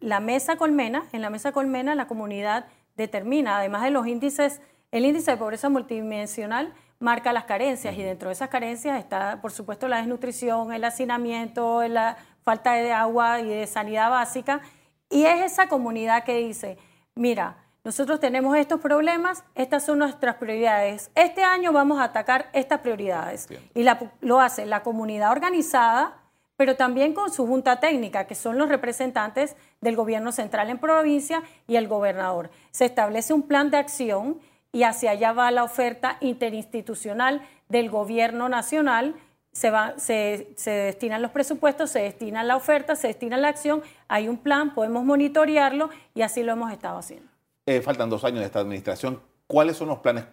la 0.00 0.20
mesa 0.20 0.56
colmena, 0.56 1.04
en 1.12 1.20
la 1.20 1.30
mesa 1.30 1.52
colmena 1.52 1.94
la 1.94 2.06
comunidad 2.06 2.66
determina, 2.96 3.58
además 3.58 3.82
de 3.82 3.90
los 3.90 4.06
índices, 4.06 4.60
el 4.92 5.04
índice 5.04 5.30
de 5.30 5.36
pobreza 5.36 5.68
multidimensional 5.68 6.74
marca 6.98 7.32
las 7.32 7.44
carencias 7.44 7.96
y 7.96 8.02
dentro 8.02 8.28
de 8.28 8.34
esas 8.34 8.48
carencias 8.50 8.98
está, 8.98 9.40
por 9.40 9.52
supuesto, 9.52 9.88
la 9.88 9.98
desnutrición, 9.98 10.72
el 10.72 10.84
hacinamiento, 10.84 11.86
la 11.88 12.16
falta 12.42 12.74
de 12.74 12.92
agua 12.92 13.40
y 13.40 13.48
de 13.48 13.66
sanidad 13.66 14.10
básica. 14.10 14.60
Y 15.08 15.24
es 15.24 15.52
esa 15.52 15.68
comunidad 15.68 16.24
que 16.24 16.36
dice, 16.36 16.76
mira, 17.14 17.56
nosotros 17.82 18.20
tenemos 18.20 18.56
estos 18.58 18.80
problemas, 18.80 19.42
estas 19.54 19.84
son 19.84 20.00
nuestras 20.00 20.36
prioridades. 20.36 21.10
Este 21.14 21.42
año 21.42 21.72
vamos 21.72 21.98
a 21.98 22.04
atacar 22.04 22.50
estas 22.52 22.80
prioridades. 22.80 23.48
Y 23.74 23.86
lo 24.20 24.40
hace 24.40 24.66
la 24.66 24.82
comunidad 24.82 25.32
organizada, 25.32 26.18
pero 26.56 26.76
también 26.76 27.14
con 27.14 27.32
su 27.32 27.46
junta 27.46 27.80
técnica, 27.80 28.26
que 28.26 28.34
son 28.34 28.58
los 28.58 28.68
representantes 28.68 29.56
del 29.80 29.96
gobierno 29.96 30.30
central 30.30 30.68
en 30.68 30.78
provincia 30.78 31.42
y 31.66 31.76
el 31.76 31.88
gobernador. 31.88 32.50
Se 32.70 32.84
establece 32.84 33.32
un 33.32 33.42
plan 33.42 33.70
de 33.70 33.78
acción 33.78 34.38
y 34.72 34.84
hacia 34.84 35.12
allá 35.12 35.32
va 35.32 35.50
la 35.50 35.64
oferta 35.64 36.16
interinstitucional 36.20 37.42
del 37.68 37.90
gobierno 37.90 38.48
nacional. 38.48 39.16
Se, 39.52 39.70
va, 39.70 39.94
se, 39.98 40.52
se, 40.56 40.70
destinan 40.70 41.22
los 41.22 41.32
presupuestos, 41.32 41.90
se 41.90 42.00
destina 42.00 42.44
la 42.44 42.56
oferta, 42.56 42.94
se 42.94 43.08
destina 43.08 43.36
la 43.36 43.48
acción, 43.48 43.82
hay 44.06 44.28
un 44.28 44.38
plan, 44.38 44.74
podemos 44.74 45.04
monitorearlo 45.04 45.90
y 46.14 46.22
así 46.22 46.44
lo 46.44 46.52
hemos 46.52 46.70
estado 46.70 46.98
haciendo. 46.98 47.28
Eh, 47.66 47.80
faltan 47.80 48.08
dos 48.10 48.24
años 48.24 48.40
de 48.40 48.46
esta 48.46 48.60
administración. 48.60 49.20
¿Cuáles 49.48 49.76
son 49.76 49.88
los 49.88 49.98
planes? 49.98 50.26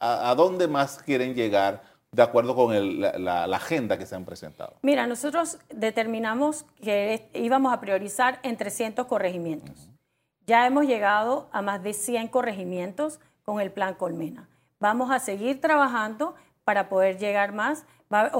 A, 0.00 0.30
a, 0.30 0.34
dónde 0.34 0.68
más 0.68 1.02
quieren 1.02 1.34
llegar 1.34 1.82
de 2.12 2.22
acuerdo 2.22 2.54
con 2.54 3.00
la, 3.00 3.44
agenda 3.44 3.96
que 3.96 4.06
se 4.06 4.14
han 4.14 4.24
presentado? 4.24 4.74
Mira, 4.82 5.06
nosotros 5.06 5.58
determinamos 5.70 6.66
que 6.82 7.28
íbamos 7.32 7.72
a 7.72 7.80
priorizar 7.80 8.38
en 8.42 8.56
300 8.56 9.06
corregimientos. 9.06 9.88
Ya 10.46 10.66
hemos 10.66 10.86
llegado 10.86 11.48
a 11.52 11.62
más 11.62 11.82
de 11.82 11.94
100 11.94 12.28
corregimientos 12.28 13.18
con 13.44 13.60
el 13.60 13.70
plan 13.70 13.94
Colmena. 13.94 14.48
Vamos 14.80 15.10
a 15.10 15.18
seguir 15.18 15.60
trabajando 15.60 16.34
para 16.64 16.88
poder 16.88 17.18
llegar 17.18 17.52
más. 17.52 17.84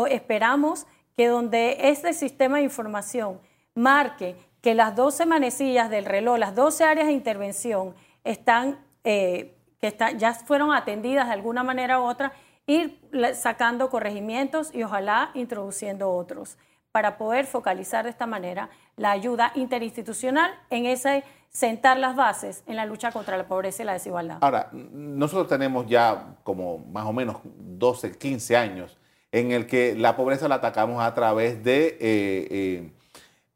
esperamos 0.08 0.86
que 1.16 1.28
donde 1.28 1.88
este 1.88 2.12
sistema 2.12 2.58
de 2.58 2.64
información 2.64 3.40
marque 3.74 4.36
que 4.60 4.74
las 4.74 4.94
12 4.94 5.26
manecillas 5.26 5.90
del 5.90 6.04
reloj, 6.04 6.38
las 6.38 6.54
12 6.54 6.84
áreas 6.84 7.06
de 7.08 7.12
intervención 7.12 7.94
están, 8.24 8.78
eh, 9.04 9.56
que 9.80 9.96
ya 10.16 10.34
fueron 10.34 10.72
atendidas 10.72 11.26
de 11.26 11.32
alguna 11.32 11.64
manera 11.64 12.00
u 12.00 12.04
otra, 12.04 12.32
ir 12.66 13.00
sacando 13.34 13.90
corregimientos 13.90 14.72
y 14.72 14.84
ojalá 14.84 15.30
introduciendo 15.34 16.10
otros 16.10 16.56
para 16.92 17.18
poder 17.18 17.46
focalizar 17.46 18.04
de 18.04 18.10
esta 18.10 18.26
manera 18.26 18.70
la 18.96 19.10
ayuda 19.10 19.50
interinstitucional 19.54 20.52
en 20.70 20.86
ese 20.86 21.24
sentar 21.52 21.98
las 21.98 22.16
bases 22.16 22.62
en 22.66 22.76
la 22.76 22.86
lucha 22.86 23.12
contra 23.12 23.36
la 23.36 23.46
pobreza 23.46 23.82
y 23.82 23.86
la 23.86 23.92
desigualdad. 23.92 24.38
Ahora, 24.40 24.70
nosotros 24.72 25.48
tenemos 25.48 25.86
ya 25.86 26.36
como 26.42 26.78
más 26.78 27.04
o 27.04 27.12
menos 27.12 27.36
12, 27.44 28.16
15 28.16 28.56
años 28.56 28.98
en 29.30 29.52
el 29.52 29.66
que 29.66 29.94
la 29.94 30.16
pobreza 30.16 30.48
la 30.48 30.56
atacamos 30.56 31.02
a 31.02 31.12
través 31.14 31.62
de 31.62 31.88
eh, 31.88 31.98
eh, 32.00 32.92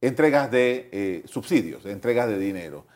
entregas 0.01 0.51
de 0.51 0.89
eh, 0.93 1.23
subsidios, 1.27 1.85
entregas 1.87 2.29
de 2.29 2.39
dinero. 2.39 2.87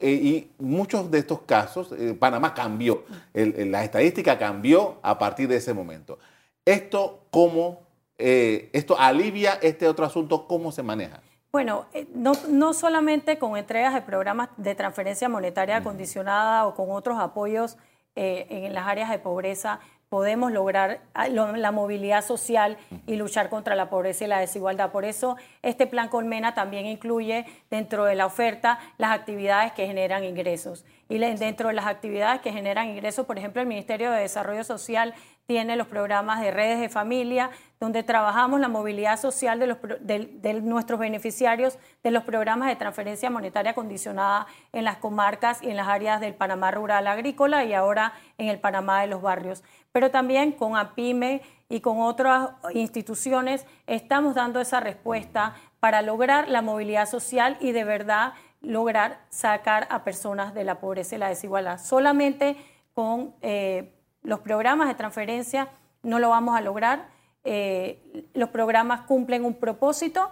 y 0.00 0.50
muchos 0.58 1.10
de 1.10 1.18
estos 1.18 1.40
casos, 1.40 1.92
Panamá 2.18 2.54
cambió, 2.54 3.04
la 3.32 3.82
estadística 3.82 4.38
cambió 4.38 4.98
a 5.02 5.18
partir 5.18 5.48
de 5.48 5.56
ese 5.56 5.74
momento. 5.74 6.18
¿Esto 6.64 7.26
cómo, 7.30 7.80
esto 8.16 8.98
alivia 8.98 9.58
este 9.60 9.88
otro 9.88 10.04
asunto, 10.04 10.46
cómo 10.46 10.70
se 10.70 10.82
maneja? 10.82 11.20
Bueno, 11.50 11.86
eh, 11.94 12.06
no, 12.14 12.74
solamente 12.74 13.38
con 13.38 13.56
entregas 13.56 13.94
de 13.94 14.02
programas 14.02 14.50
de 14.58 14.74
transferencia 14.74 15.28
monetaria 15.30 15.82
condicionada 15.82 16.66
o 16.66 16.74
con 16.74 16.90
otros 16.90 17.18
apoyos 17.18 17.78
eh, 18.16 18.46
en 18.50 18.74
las 18.74 18.86
áreas 18.86 19.08
de 19.08 19.18
pobreza 19.18 19.80
podemos 20.08 20.52
lograr 20.52 21.00
ah, 21.14 21.28
la 21.28 21.70
movilidad 21.70 22.24
social 22.24 22.78
y 23.06 23.16
luchar 23.16 23.50
contra 23.50 23.76
la 23.76 23.90
pobreza 23.90 24.24
y 24.24 24.28
la 24.28 24.40
desigualdad. 24.40 24.90
Por 24.90 25.04
eso 25.04 25.36
este 25.62 25.86
plan 25.86 26.08
Colmena 26.08 26.54
también 26.54 26.86
incluye 26.86 27.44
dentro 27.70 28.04
de 28.04 28.14
la 28.14 28.26
oferta 28.26 28.78
las 28.96 29.10
actividades 29.10 29.72
que 29.72 29.86
generan 29.86 30.24
ingresos. 30.24 30.84
Y 31.08 31.18
dentro 31.18 31.68
de 31.68 31.74
las 31.74 31.86
actividades 31.86 32.40
que 32.40 32.52
generan 32.52 32.88
ingresos, 32.88 33.26
por 33.26 33.38
ejemplo, 33.38 33.62
el 33.62 33.68
Ministerio 33.68 34.10
de 34.10 34.20
Desarrollo 34.20 34.64
Social 34.64 35.14
tiene 35.48 35.76
los 35.76 35.86
programas 35.86 36.42
de 36.42 36.50
redes 36.50 36.78
de 36.78 36.90
familia, 36.90 37.48
donde 37.80 38.02
trabajamos 38.02 38.60
la 38.60 38.68
movilidad 38.68 39.18
social 39.18 39.58
de, 39.58 40.60
nuestros 40.60 41.00
beneficiarios 41.00 41.78
de 42.02 42.10
los 42.10 42.22
programas 42.24 42.68
de 42.68 42.76
transferencia 42.76 43.30
monetaria 43.30 43.72
condicionada 43.72 44.46
en 44.74 44.84
las 44.84 44.98
comarcas 44.98 45.62
y 45.62 45.70
en 45.70 45.78
las 45.78 45.88
áreas 45.88 46.20
del 46.20 46.34
Panamá 46.34 46.70
rural 46.70 47.06
agrícola 47.06 47.64
y 47.64 47.72
ahora 47.72 48.12
en 48.36 48.48
el 48.48 48.60
Panamá 48.60 49.00
de 49.00 49.06
los 49.06 49.22
barrios. 49.22 49.64
Pero 49.90 50.10
también 50.10 50.52
con 50.52 50.76
APIME 50.76 51.40
y 51.70 51.80
con 51.80 51.98
otras 52.02 52.50
instituciones 52.74 53.64
estamos 53.86 54.34
dando 54.34 54.60
esa 54.60 54.80
respuesta 54.80 55.54
para 55.80 56.02
lograr 56.02 56.50
la 56.50 56.60
movilidad 56.60 57.08
social 57.08 57.56
y 57.58 57.72
de 57.72 57.84
verdad 57.84 58.34
lograr 58.60 59.20
sacar 59.30 59.88
a 59.88 60.04
personas 60.04 60.52
de 60.52 60.64
la 60.64 60.78
pobreza 60.78 61.16
y 61.16 61.18
la 61.18 61.30
desigualdad. 61.30 61.80
Solamente 61.80 62.58
con 62.92 63.34
eh, 63.40 63.94
los 64.22 64.40
programas 64.40 64.88
de 64.88 64.94
transferencia 64.94 65.68
no 66.02 66.18
lo 66.18 66.30
vamos 66.30 66.56
a 66.56 66.60
lograr. 66.60 67.08
Eh, 67.44 68.26
los 68.34 68.50
programas 68.50 69.02
cumplen 69.02 69.44
un 69.44 69.54
propósito 69.54 70.30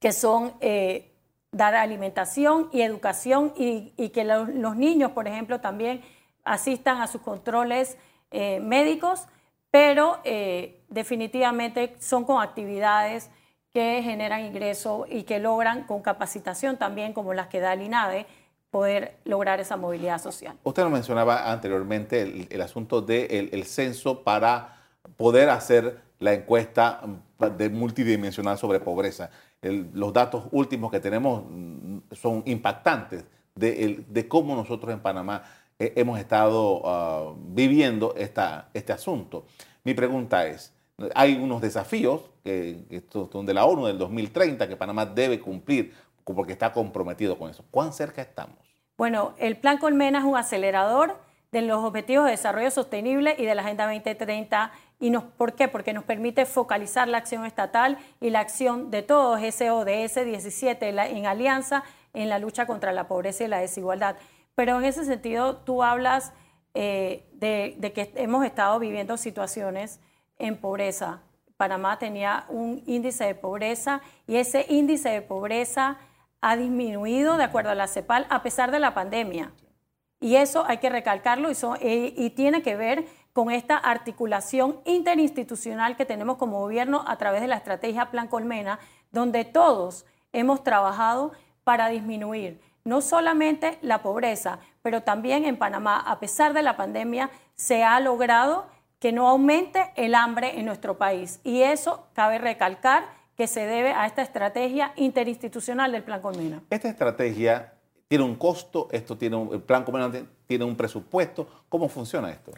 que 0.00 0.12
son 0.12 0.52
eh, 0.60 1.12
dar 1.52 1.74
alimentación 1.74 2.68
y 2.72 2.82
educación 2.82 3.52
y, 3.56 4.10
que 4.10 4.24
los, 4.24 4.76
niños, 4.76 5.12
por 5.12 5.26
ejemplo, 5.26 5.60
también 5.60 6.02
asistan 6.44 7.00
a 7.00 7.06
sus 7.06 7.22
controles 7.22 7.96
médicos, 8.30 9.26
pero 9.70 10.18
definitivamente 10.88 11.96
son 11.98 12.24
con 12.24 12.42
actividades 12.42 13.30
que 13.72 14.02
generan 14.02 14.44
ingreso 14.44 15.06
y 15.08 15.24
que 15.24 15.38
logran 15.38 15.84
con 15.84 16.02
capacitación 16.02 16.78
también 16.78 17.12
como 17.12 17.34
las 17.34 17.48
que 17.48 17.60
da 17.60 17.74
el 17.74 17.82
INADE 17.82 18.26
poder 18.70 19.16
lograr 19.24 19.60
esa 19.60 19.76
movilidad 19.76 20.20
social. 20.20 20.56
Usted 20.62 20.82
nos 20.82 20.92
mencionaba 20.92 21.50
anteriormente 21.50 22.46
el, 22.50 22.60
asunto 22.60 23.00
del 23.00 23.48
el 23.52 23.64
censo 23.64 24.22
para 24.22 24.78
poder 25.16 25.48
hacer 25.48 26.00
la 26.18 26.34
encuesta 26.34 27.00
de 27.56 27.68
multidimensional 27.70 28.58
sobre 28.58 28.80
pobreza. 28.80 29.30
los 29.62 30.12
datos 30.12 30.44
últimos 30.50 30.90
que 30.90 31.00
tenemos 31.00 31.44
mm, 31.48 31.98
son 32.12 32.42
impactantes 32.46 33.24
de, 33.54 34.26
cómo 34.28 34.54
nosotros 34.54 34.92
en 34.92 35.00
Panamá 35.00 35.42
eh, 35.78 35.92
hemos 35.96 36.18
estado 36.18 36.82
ah, 36.84 37.34
viviendo 37.38 38.14
este 38.16 38.92
asunto. 38.92 39.46
Mi 39.84 39.94
pregunta 39.94 40.46
es, 40.46 40.72
hay 41.14 41.36
unos 41.36 41.60
desafíos 41.60 42.22
que, 42.42 43.04
son 43.12 43.46
de 43.46 43.54
la 43.54 43.64
ONU 43.64 43.86
del 43.86 43.98
2030 43.98 44.68
que 44.68 44.76
Panamá 44.76 45.06
debe 45.06 45.40
cumplir 45.40 45.92
porque 46.34 46.52
está 46.52 46.72
comprometido 46.72 47.38
con 47.38 47.50
eso. 47.50 47.64
¿Cuán 47.70 47.92
cerca 47.92 48.22
estamos? 48.22 48.56
Bueno, 48.96 49.34
el 49.38 49.56
Plan 49.56 49.78
Colmena 49.78 50.18
es 50.18 50.24
un 50.24 50.36
acelerador 50.36 51.16
de 51.52 51.62
los 51.62 51.82
Objetivos 51.84 52.26
de 52.26 52.32
Desarrollo 52.32 52.70
Sostenible 52.70 53.34
y 53.38 53.44
de 53.44 53.54
la 53.54 53.62
Agenda 53.62 53.84
2030. 53.84 54.72
¿Y 55.00 55.10
nos, 55.10 55.24
por 55.24 55.54
qué? 55.54 55.68
Porque 55.68 55.92
nos 55.92 56.04
permite 56.04 56.46
focalizar 56.46 57.08
la 57.08 57.18
acción 57.18 57.44
estatal 57.44 57.98
y 58.20 58.30
la 58.30 58.40
acción 58.40 58.90
de 58.90 59.02
todos, 59.02 59.40
SODS 59.40 60.24
17, 60.24 60.88
en 60.88 61.26
alianza 61.26 61.84
en 62.12 62.28
la 62.28 62.38
lucha 62.38 62.66
contra 62.66 62.92
la 62.92 63.06
pobreza 63.06 63.44
y 63.44 63.48
la 63.48 63.58
desigualdad. 63.58 64.16
Pero 64.54 64.78
en 64.78 64.84
ese 64.84 65.04
sentido, 65.04 65.58
tú 65.58 65.82
hablas 65.82 66.32
eh, 66.74 67.24
de 67.32 67.92
que 67.94 68.12
hemos 68.16 68.44
estado 68.44 68.78
viviendo 68.78 69.16
situaciones 69.16 70.00
en 70.38 70.56
pobreza. 70.56 71.22
Panamá 71.56 71.98
tenía 71.98 72.44
un 72.48 72.82
índice 72.86 73.24
de 73.24 73.34
pobreza 73.34 74.00
y 74.26 74.36
ese 74.36 74.66
índice 74.68 75.08
de 75.08 75.22
pobreza 75.22 75.98
ha 76.40 76.56
disminuido 76.56 77.36
de 77.36 77.44
acuerdo 77.44 77.70
a 77.70 77.74
la 77.74 77.88
CEPAL 77.88 78.26
a 78.30 78.42
pesar 78.42 78.70
de 78.70 78.78
la 78.78 78.94
pandemia. 78.94 79.52
Y 80.20 80.36
eso 80.36 80.64
hay 80.66 80.78
que 80.78 80.90
recalcarlo 80.90 81.50
y, 81.50 82.30
tiene 82.30 82.62
que 82.62 82.76
ver 82.76 83.06
con 83.32 83.50
esta 83.50 83.76
articulación 83.76 84.80
interinstitucional 84.84 85.96
que 85.96 86.04
tenemos 86.04 86.36
como 86.36 86.58
gobierno 86.58 87.04
a 87.06 87.16
través 87.16 87.40
de 87.40 87.46
la 87.46 87.56
estrategia 87.56 88.10
Plan 88.10 88.26
Colmena, 88.26 88.80
donde 89.12 89.44
todos 89.44 90.06
hemos 90.32 90.64
trabajado 90.64 91.32
para 91.62 91.88
disminuir 91.88 92.60
no 92.84 93.00
solamente 93.02 93.78
la 93.82 94.02
pobreza, 94.02 94.60
pero 94.82 95.02
también 95.02 95.44
en 95.44 95.58
Panamá, 95.58 96.00
a 96.00 96.18
pesar 96.18 96.54
de 96.54 96.62
la 96.62 96.76
pandemia, 96.76 97.30
se 97.54 97.84
ha 97.84 98.00
logrado 98.00 98.66
que 98.98 99.12
no 99.12 99.28
aumente 99.28 99.92
el 99.94 100.14
hambre 100.14 100.58
en 100.58 100.64
nuestro 100.64 100.96
país. 100.96 101.40
Y 101.44 101.62
eso 101.62 102.08
cabe 102.14 102.38
recalcar 102.38 103.04
que 103.38 103.46
se 103.46 103.66
debe 103.66 103.92
a 103.92 104.04
esta 104.04 104.20
estrategia 104.20 104.92
interinstitucional 104.96 105.92
del 105.92 106.02
Plan 106.02 106.20
Colmena. 106.20 106.60
Esta 106.70 106.88
estrategia 106.88 107.72
tiene 108.08 108.24
un 108.24 108.34
costo, 108.34 108.88
esto 108.90 109.16
tiene 109.16 109.36
un, 109.36 109.54
el 109.54 109.62
Plan 109.62 109.84
Colmena 109.84 110.10
tiene 110.48 110.64
un 110.64 110.76
presupuesto. 110.76 111.46
¿Cómo 111.68 111.88
funciona 111.88 112.30
esto? 112.30 112.50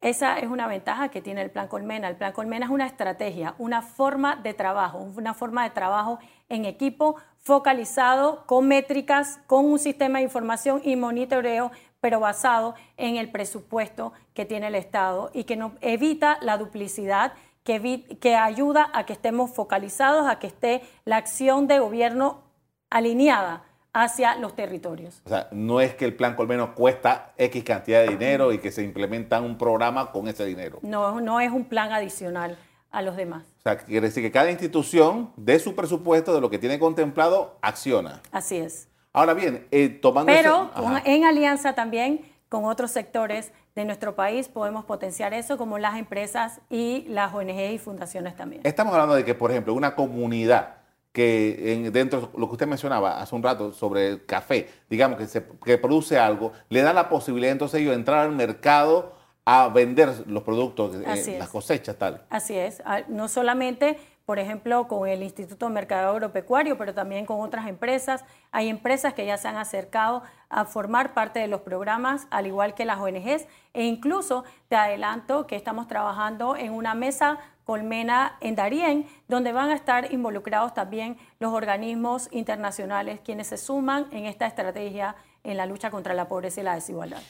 Esa 0.00 0.38
es 0.38 0.46
una 0.46 0.68
ventaja 0.68 1.08
que 1.08 1.20
tiene 1.20 1.42
el 1.42 1.50
Plan 1.50 1.66
Colmena. 1.66 2.08
El 2.08 2.14
Plan 2.14 2.32
Colmena 2.32 2.66
es 2.66 2.70
una 2.70 2.86
estrategia, 2.86 3.56
una 3.58 3.82
forma 3.82 4.36
de 4.36 4.54
trabajo, 4.54 4.98
una 5.16 5.34
forma 5.34 5.64
de 5.64 5.70
trabajo 5.70 6.20
en 6.48 6.66
equipo 6.66 7.16
focalizado, 7.40 8.46
con 8.46 8.68
métricas, 8.68 9.40
con 9.48 9.64
un 9.64 9.80
sistema 9.80 10.18
de 10.18 10.24
información 10.24 10.80
y 10.84 10.94
monitoreo, 10.94 11.72
pero 12.00 12.20
basado 12.20 12.76
en 12.96 13.16
el 13.16 13.32
presupuesto 13.32 14.12
que 14.34 14.44
tiene 14.44 14.68
el 14.68 14.76
Estado 14.76 15.32
y 15.34 15.42
que 15.42 15.56
no, 15.56 15.72
evita 15.80 16.38
la 16.42 16.58
duplicidad, 16.58 17.32
que, 17.68 18.18
que 18.18 18.34
ayuda 18.34 18.90
a 18.94 19.04
que 19.04 19.12
estemos 19.12 19.50
focalizados, 19.50 20.26
a 20.26 20.38
que 20.38 20.46
esté 20.46 20.82
la 21.04 21.18
acción 21.18 21.66
de 21.66 21.78
gobierno 21.78 22.42
alineada 22.88 23.64
hacia 23.92 24.36
los 24.36 24.56
territorios. 24.56 25.20
O 25.26 25.28
sea, 25.28 25.48
no 25.52 25.82
es 25.82 25.94
que 25.94 26.06
el 26.06 26.16
plan 26.16 26.34
Colmeno 26.34 26.74
cuesta 26.74 27.34
X 27.36 27.64
cantidad 27.64 28.00
de 28.00 28.08
dinero 28.08 28.52
y 28.52 28.58
que 28.58 28.72
se 28.72 28.82
implementa 28.82 29.40
un 29.42 29.58
programa 29.58 30.12
con 30.12 30.28
ese 30.28 30.46
dinero. 30.46 30.78
No, 30.80 31.20
no 31.20 31.40
es 31.40 31.50
un 31.50 31.66
plan 31.66 31.92
adicional 31.92 32.56
a 32.90 33.02
los 33.02 33.16
demás. 33.16 33.44
O 33.58 33.62
sea, 33.64 33.76
quiere 33.76 34.06
decir 34.06 34.22
que 34.22 34.32
cada 34.32 34.50
institución 34.50 35.30
de 35.36 35.58
su 35.58 35.74
presupuesto, 35.74 36.34
de 36.34 36.40
lo 36.40 36.48
que 36.48 36.58
tiene 36.58 36.78
contemplado, 36.78 37.58
acciona. 37.60 38.22
Así 38.32 38.56
es. 38.56 38.88
Ahora 39.12 39.34
bien, 39.34 39.66
eh, 39.72 39.90
tomando... 39.90 40.32
Pero 40.32 40.70
en 41.04 41.24
alianza 41.24 41.74
también 41.74 42.22
con 42.48 42.64
otros 42.64 42.90
sectores 42.90 43.52
de 43.74 43.84
nuestro 43.84 44.14
país 44.14 44.48
podemos 44.48 44.84
potenciar 44.84 45.34
eso, 45.34 45.56
como 45.58 45.78
las 45.78 45.98
empresas 45.98 46.60
y 46.70 47.04
las 47.08 47.34
ONG 47.34 47.72
y 47.72 47.78
fundaciones 47.78 48.36
también. 48.36 48.62
Estamos 48.64 48.92
hablando 48.94 49.14
de 49.14 49.24
que, 49.24 49.34
por 49.34 49.50
ejemplo, 49.50 49.74
una 49.74 49.94
comunidad 49.94 50.76
que 51.12 51.88
dentro 51.92 52.20
de 52.20 52.28
lo 52.38 52.46
que 52.46 52.52
usted 52.52 52.66
mencionaba 52.66 53.20
hace 53.20 53.34
un 53.34 53.42
rato 53.42 53.72
sobre 53.72 54.08
el 54.08 54.26
café, 54.26 54.68
digamos 54.88 55.18
que, 55.18 55.26
se, 55.26 55.44
que 55.64 55.78
produce 55.78 56.18
algo, 56.18 56.52
le 56.68 56.82
da 56.82 56.92
la 56.92 57.08
posibilidad 57.08 57.52
entonces 57.52 57.80
ellos 57.80 57.90
de 57.90 57.96
entrar 57.96 58.20
al 58.20 58.32
mercado 58.32 59.16
a 59.44 59.68
vender 59.68 60.10
los 60.26 60.42
productos, 60.42 60.94
eh, 60.94 61.36
las 61.38 61.48
cosechas, 61.48 61.96
tal. 61.96 62.26
Así 62.28 62.54
es, 62.54 62.82
ah, 62.84 63.00
no 63.08 63.28
solamente, 63.28 63.98
por 64.28 64.38
ejemplo, 64.38 64.88
con 64.88 65.08
el 65.08 65.22
Instituto 65.22 65.68
de 65.68 65.72
Mercado 65.72 66.10
Agropecuario, 66.10 66.76
pero 66.76 66.92
también 66.92 67.24
con 67.24 67.40
otras 67.40 67.66
empresas. 67.66 68.26
Hay 68.52 68.68
empresas 68.68 69.14
que 69.14 69.24
ya 69.24 69.38
se 69.38 69.48
han 69.48 69.56
acercado 69.56 70.22
a 70.50 70.66
formar 70.66 71.14
parte 71.14 71.38
de 71.38 71.46
los 71.46 71.62
programas, 71.62 72.26
al 72.28 72.46
igual 72.46 72.74
que 72.74 72.84
las 72.84 72.98
ONGs, 72.98 73.46
e 73.72 73.84
incluso 73.84 74.44
te 74.68 74.76
adelanto 74.76 75.46
que 75.46 75.56
estamos 75.56 75.88
trabajando 75.88 76.56
en 76.56 76.74
una 76.74 76.92
mesa 76.92 77.38
Colmena 77.64 78.36
en 78.42 78.54
Darién, 78.54 79.06
donde 79.28 79.52
van 79.52 79.70
a 79.70 79.74
estar 79.74 80.12
involucrados 80.12 80.74
también 80.74 81.16
los 81.38 81.54
organismos 81.54 82.28
internacionales 82.30 83.20
quienes 83.24 83.46
se 83.46 83.56
suman 83.56 84.08
en 84.10 84.26
esta 84.26 84.46
estrategia 84.46 85.16
en 85.42 85.56
la 85.56 85.64
lucha 85.64 85.90
contra 85.90 86.12
la 86.12 86.28
pobreza 86.28 86.60
y 86.60 86.64
la 86.64 86.74
desigualdad. 86.74 87.22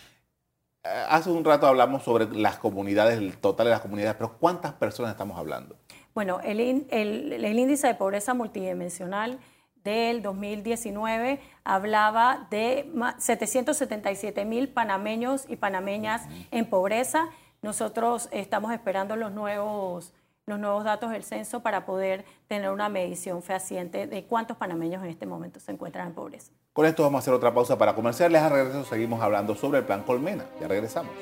Eh, 0.82 1.04
hace 1.08 1.30
un 1.30 1.44
rato 1.44 1.68
hablamos 1.68 2.02
sobre 2.02 2.26
las 2.26 2.58
comunidades, 2.58 3.18
el 3.18 3.38
total 3.38 3.66
de 3.66 3.70
las 3.70 3.82
comunidades, 3.82 4.16
pero 4.16 4.36
¿cuántas 4.38 4.72
personas 4.72 5.12
estamos 5.12 5.38
hablando? 5.38 5.76
Bueno, 6.14 6.40
el, 6.42 6.60
índice 6.60 7.86
de 7.86 7.94
pobreza 7.94 8.34
multidimensional 8.34 9.38
del 9.84 10.22
2019 10.22 11.40
hablaba 11.64 12.46
de 12.50 12.90
777 13.18 14.44
mil 14.44 14.68
panameños 14.68 15.46
y 15.48 15.56
panameñas 15.56 16.26
en 16.50 16.66
pobreza. 16.66 17.28
Nosotros 17.62 18.28
estamos 18.32 18.72
esperando 18.72 19.16
los 19.16 19.32
nuevos 19.32 20.12
los 20.48 20.58
nuevos 20.58 20.82
datos 20.82 21.10
del 21.10 21.24
censo 21.24 21.60
para 21.60 21.84
poder 21.84 22.24
tener 22.46 22.70
una 22.70 22.88
medición 22.88 23.42
fehaciente 23.42 24.06
de 24.06 24.24
cuántos 24.24 24.56
panameños 24.56 25.04
en 25.04 25.10
este 25.10 25.26
momento 25.26 25.60
se 25.60 25.72
encuentran 25.72 26.08
en 26.08 26.14
pobreza. 26.14 26.52
Con 26.72 26.86
esto 26.86 27.02
vamos 27.02 27.18
a 27.18 27.20
hacer 27.20 27.34
otra 27.34 27.52
pausa 27.52 27.76
para 27.76 27.94
comerciales. 27.94 28.40
A 28.40 28.48
regreso 28.48 28.84
seguimos 28.84 29.20
hablando 29.20 29.54
sobre 29.54 29.80
el 29.80 29.84
plan 29.84 30.02
Colmena. 30.02 30.46
Ya 30.60 30.66
regresamos. 30.66 31.12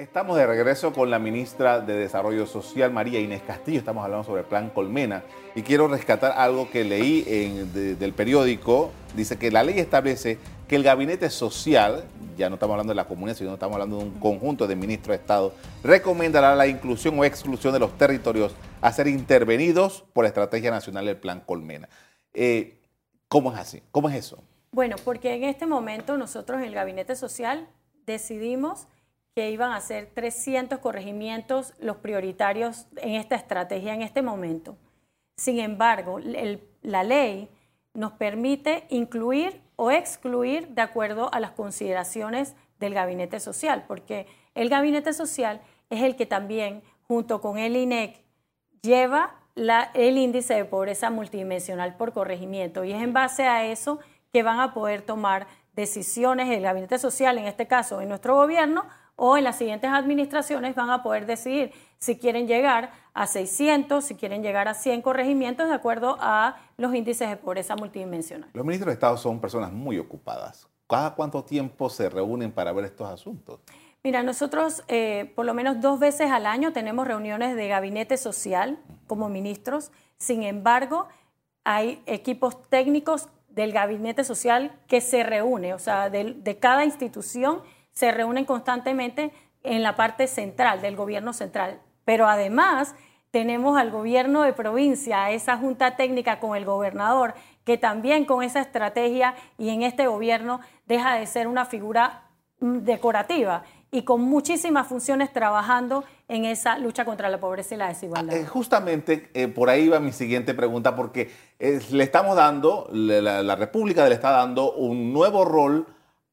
Estamos 0.00 0.38
de 0.38 0.46
regreso 0.46 0.94
con 0.94 1.10
la 1.10 1.18
ministra 1.18 1.80
de 1.80 1.92
Desarrollo 1.92 2.46
Social, 2.46 2.90
María 2.90 3.20
Inés 3.20 3.42
Castillo. 3.46 3.80
Estamos 3.80 4.02
hablando 4.02 4.24
sobre 4.24 4.40
el 4.40 4.46
plan 4.46 4.70
Colmena 4.70 5.22
y 5.54 5.60
quiero 5.60 5.88
rescatar 5.88 6.32
algo 6.38 6.70
que 6.70 6.84
leí 6.84 7.22
en, 7.26 7.98
del 7.98 8.14
periódico. 8.14 8.92
Dice 9.14 9.36
que 9.36 9.50
la 9.50 9.62
ley 9.62 9.78
establece 9.78 10.38
que 10.66 10.76
el 10.76 10.84
gabinete 10.84 11.28
social, 11.28 12.04
ya 12.38 12.48
no 12.48 12.54
estamos 12.54 12.72
hablando 12.72 12.92
de 12.92 12.94
la 12.94 13.04
comunidad, 13.04 13.36
sino 13.36 13.52
estamos 13.52 13.74
hablando 13.74 13.98
de 13.98 14.04
un 14.04 14.18
conjunto 14.18 14.66
de 14.66 14.74
ministros 14.74 15.08
de 15.08 15.16
Estado, 15.16 15.52
recomendará 15.84 16.56
la 16.56 16.66
inclusión 16.66 17.18
o 17.18 17.24
exclusión 17.26 17.74
de 17.74 17.80
los 17.80 17.98
territorios 17.98 18.54
a 18.80 18.90
ser 18.92 19.06
intervenidos 19.06 20.06
por 20.14 20.24
la 20.24 20.28
Estrategia 20.28 20.70
Nacional 20.70 21.04
del 21.04 21.18
Plan 21.18 21.42
Colmena. 21.44 21.90
Eh, 22.32 22.80
¿Cómo 23.28 23.52
es 23.52 23.58
así? 23.58 23.82
¿Cómo 23.92 24.08
es 24.08 24.14
eso? 24.14 24.42
Bueno, 24.72 24.96
porque 25.04 25.34
en 25.34 25.44
este 25.44 25.66
momento 25.66 26.16
nosotros 26.16 26.60
en 26.60 26.68
el 26.68 26.74
gabinete 26.74 27.16
social 27.16 27.68
decidimos 28.06 28.86
que 29.34 29.50
iban 29.50 29.72
a 29.72 29.80
ser 29.80 30.10
300 30.12 30.78
corregimientos 30.80 31.74
los 31.78 31.96
prioritarios 31.98 32.86
en 32.96 33.14
esta 33.14 33.36
estrategia 33.36 33.94
en 33.94 34.02
este 34.02 34.22
momento. 34.22 34.76
Sin 35.36 35.58
embargo, 35.58 36.18
la 36.82 37.04
ley 37.04 37.48
nos 37.94 38.12
permite 38.12 38.86
incluir 38.90 39.62
o 39.76 39.90
excluir 39.90 40.68
de 40.68 40.82
acuerdo 40.82 41.32
a 41.32 41.40
las 41.40 41.52
consideraciones 41.52 42.54
del 42.78 42.94
gabinete 42.94 43.40
social, 43.40 43.84
porque 43.86 44.26
el 44.54 44.68
gabinete 44.68 45.12
social 45.12 45.60
es 45.88 46.02
el 46.02 46.16
que 46.16 46.26
también, 46.26 46.82
junto 47.06 47.40
con 47.40 47.58
el 47.58 47.76
INEC, 47.76 48.22
lleva 48.82 49.36
el 49.94 50.18
índice 50.18 50.54
de 50.54 50.64
pobreza 50.64 51.10
multidimensional 51.10 51.96
por 51.96 52.12
corregimiento 52.12 52.84
y 52.84 52.92
es 52.92 53.02
en 53.02 53.12
base 53.12 53.44
a 53.44 53.66
eso 53.66 53.98
que 54.32 54.42
van 54.42 54.60
a 54.60 54.72
poder 54.72 55.02
tomar 55.02 55.46
decisiones 55.74 56.48
el 56.50 56.62
gabinete 56.62 56.98
social, 56.98 57.38
en 57.38 57.46
este 57.46 57.66
caso 57.66 58.00
en 58.00 58.08
nuestro 58.08 58.34
gobierno, 58.36 58.84
o 59.22 59.36
en 59.36 59.44
las 59.44 59.58
siguientes 59.58 59.90
administraciones 59.90 60.74
van 60.74 60.88
a 60.88 61.02
poder 61.02 61.26
decidir 61.26 61.72
si 61.98 62.16
quieren 62.16 62.48
llegar 62.48 62.90
a 63.12 63.26
600, 63.26 64.02
si 64.02 64.14
quieren 64.14 64.42
llegar 64.42 64.66
a 64.66 64.72
100 64.72 65.02
corregimientos 65.02 65.68
de 65.68 65.74
acuerdo 65.74 66.16
a 66.20 66.56
los 66.78 66.94
índices 66.94 67.28
de 67.28 67.36
pobreza 67.36 67.76
multidimensional. 67.76 68.48
Los 68.54 68.64
ministros 68.64 68.86
de 68.86 68.94
Estado 68.94 69.18
son 69.18 69.38
personas 69.38 69.72
muy 69.72 69.98
ocupadas. 69.98 70.66
¿Cada 70.88 71.14
cuánto 71.14 71.44
tiempo 71.44 71.90
se 71.90 72.08
reúnen 72.08 72.50
para 72.50 72.72
ver 72.72 72.86
estos 72.86 73.10
asuntos? 73.10 73.60
Mira, 74.02 74.22
nosotros 74.22 74.84
eh, 74.88 75.30
por 75.36 75.44
lo 75.44 75.52
menos 75.52 75.82
dos 75.82 76.00
veces 76.00 76.30
al 76.30 76.46
año 76.46 76.72
tenemos 76.72 77.06
reuniones 77.06 77.56
de 77.56 77.68
gabinete 77.68 78.16
social 78.16 78.78
como 79.06 79.28
ministros. 79.28 79.92
Sin 80.16 80.44
embargo, 80.44 81.08
hay 81.64 82.02
equipos 82.06 82.62
técnicos 82.70 83.28
del 83.50 83.72
gabinete 83.72 84.24
social 84.24 84.72
que 84.88 85.02
se 85.02 85.24
reúne, 85.24 85.74
o 85.74 85.78
sea, 85.78 86.08
de 86.08 86.58
cada 86.58 86.86
institución 86.86 87.60
se 87.92 88.12
reúnen 88.12 88.44
constantemente 88.44 89.32
en 89.62 89.82
la 89.82 89.96
parte 89.96 90.26
central 90.26 90.80
del 90.80 90.96
gobierno 90.96 91.32
central. 91.32 91.80
Pero 92.04 92.26
además 92.26 92.94
tenemos 93.30 93.78
al 93.78 93.90
gobierno 93.90 94.42
de 94.42 94.52
provincia, 94.52 95.24
a 95.24 95.30
esa 95.30 95.56
junta 95.56 95.96
técnica 95.96 96.40
con 96.40 96.56
el 96.56 96.64
gobernador, 96.64 97.34
que 97.64 97.78
también 97.78 98.24
con 98.24 98.42
esa 98.42 98.60
estrategia 98.60 99.34
y 99.58 99.68
en 99.68 99.82
este 99.82 100.06
gobierno 100.06 100.60
deja 100.86 101.14
de 101.14 101.26
ser 101.26 101.46
una 101.46 101.64
figura 101.64 102.24
mm, 102.58 102.78
decorativa 102.78 103.62
y 103.92 104.02
con 104.02 104.22
muchísimas 104.22 104.86
funciones 104.86 105.32
trabajando 105.32 106.04
en 106.28 106.44
esa 106.44 106.78
lucha 106.78 107.04
contra 107.04 107.28
la 107.28 107.38
pobreza 107.38 107.74
y 107.74 107.78
la 107.78 107.88
desigualdad. 107.88 108.36
Eh, 108.36 108.46
justamente 108.46 109.30
eh, 109.34 109.48
por 109.48 109.68
ahí 109.68 109.88
va 109.88 109.98
mi 109.98 110.12
siguiente 110.12 110.54
pregunta, 110.54 110.94
porque 110.94 111.30
le 111.58 112.04
estamos 112.04 112.36
dando, 112.36 112.88
la, 112.92 113.42
la 113.42 113.56
República 113.56 114.08
le 114.08 114.14
está 114.14 114.30
dando 114.30 114.72
un 114.72 115.12
nuevo 115.12 115.44
rol 115.44 115.86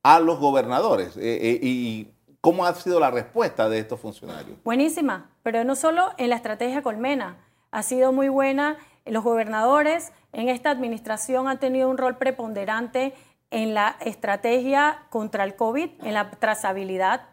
a 0.03 0.19
los 0.19 0.39
gobernadores. 0.39 1.17
Eh, 1.17 1.39
eh, 1.41 1.59
¿Y 1.61 2.07
cómo 2.41 2.65
ha 2.65 2.73
sido 2.73 2.99
la 2.99 3.11
respuesta 3.11 3.69
de 3.69 3.79
estos 3.79 3.99
funcionarios? 3.99 4.57
Buenísima, 4.63 5.29
pero 5.43 5.63
no 5.63 5.75
solo 5.75 6.11
en 6.17 6.29
la 6.29 6.35
estrategia 6.35 6.81
Colmena, 6.81 7.37
ha 7.71 7.83
sido 7.83 8.11
muy 8.11 8.29
buena. 8.29 8.77
Los 9.05 9.23
gobernadores 9.23 10.11
en 10.33 10.49
esta 10.49 10.69
administración 10.69 11.47
han 11.47 11.59
tenido 11.59 11.89
un 11.89 11.97
rol 11.97 12.17
preponderante 12.17 13.13
en 13.51 13.73
la 13.73 13.97
estrategia 14.01 15.05
contra 15.09 15.43
el 15.43 15.55
COVID, 15.55 15.89
en 16.03 16.13
la 16.13 16.31
trazabilidad, 16.31 17.29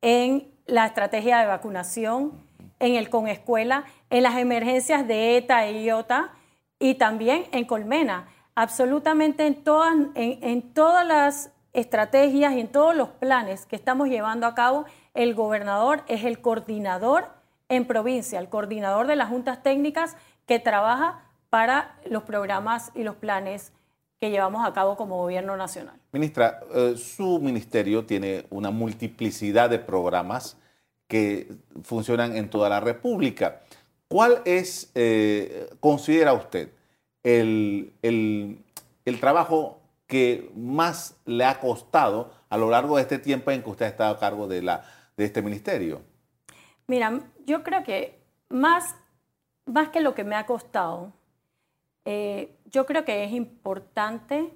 en 0.00 0.52
la 0.66 0.86
estrategia 0.86 1.38
de 1.38 1.46
vacunación, 1.46 2.32
en 2.80 2.96
el 2.96 3.10
con 3.10 3.28
escuela, 3.28 3.84
en 4.10 4.24
las 4.24 4.36
emergencias 4.36 5.06
de 5.06 5.36
ETA 5.36 5.66
e 5.66 5.82
IOTA 5.82 6.32
y 6.78 6.94
también 6.94 7.46
en 7.52 7.64
Colmena. 7.64 8.28
Absolutamente 8.54 9.46
en 9.46 9.62
todas, 9.62 9.94
en, 10.14 10.38
en 10.42 10.74
todas 10.74 11.06
las 11.06 11.52
estrategias 11.72 12.54
y 12.54 12.60
en 12.60 12.68
todos 12.68 12.94
los 12.94 13.08
planes 13.08 13.66
que 13.66 13.76
estamos 13.76 14.08
llevando 14.08 14.46
a 14.46 14.54
cabo, 14.54 14.84
el 15.14 15.34
gobernador 15.34 16.02
es 16.08 16.24
el 16.24 16.40
coordinador 16.40 17.26
en 17.68 17.86
provincia, 17.86 18.38
el 18.38 18.48
coordinador 18.48 19.06
de 19.06 19.16
las 19.16 19.28
juntas 19.28 19.62
técnicas 19.62 20.16
que 20.46 20.58
trabaja 20.58 21.22
para 21.48 21.96
los 22.08 22.22
programas 22.24 22.92
y 22.94 23.02
los 23.02 23.16
planes 23.16 23.72
que 24.20 24.30
llevamos 24.30 24.66
a 24.66 24.72
cabo 24.72 24.96
como 24.96 25.18
gobierno 25.18 25.56
nacional. 25.56 25.96
Ministra, 26.12 26.60
eh, 26.74 26.94
su 26.96 27.40
ministerio 27.40 28.04
tiene 28.04 28.46
una 28.50 28.70
multiplicidad 28.70 29.68
de 29.68 29.78
programas 29.78 30.56
que 31.08 31.52
funcionan 31.82 32.36
en 32.36 32.48
toda 32.48 32.68
la 32.68 32.80
República. 32.80 33.60
¿Cuál 34.08 34.42
es, 34.44 34.90
eh, 34.94 35.68
considera 35.80 36.34
usted, 36.34 36.70
el, 37.22 37.92
el 38.02 39.20
trabajo 39.20 39.81
que 40.12 40.52
más 40.54 41.18
le 41.24 41.42
ha 41.46 41.58
costado 41.58 42.34
a 42.50 42.58
lo 42.58 42.68
largo 42.68 42.96
de 42.96 43.02
este 43.02 43.18
tiempo 43.18 43.50
en 43.50 43.62
que 43.62 43.70
usted 43.70 43.86
ha 43.86 43.88
estado 43.88 44.14
a 44.14 44.18
cargo 44.18 44.46
de, 44.46 44.60
la, 44.60 44.84
de 45.16 45.24
este 45.24 45.40
ministerio? 45.40 46.02
Mira, 46.86 47.18
yo 47.46 47.62
creo 47.62 47.82
que 47.82 48.20
más, 48.50 48.94
más 49.64 49.88
que 49.88 50.02
lo 50.02 50.14
que 50.14 50.22
me 50.22 50.34
ha 50.34 50.44
costado, 50.44 51.14
eh, 52.04 52.54
yo 52.66 52.84
creo 52.84 53.06
que 53.06 53.24
es 53.24 53.32
importante 53.32 54.52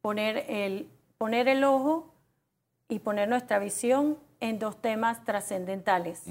poner 0.00 0.46
el, 0.48 0.90
poner 1.16 1.46
el 1.46 1.62
ojo 1.62 2.12
y 2.88 2.98
poner 2.98 3.28
nuestra 3.28 3.60
visión 3.60 4.18
en 4.40 4.58
dos 4.58 4.82
temas 4.82 5.22
trascendentales. 5.22 6.24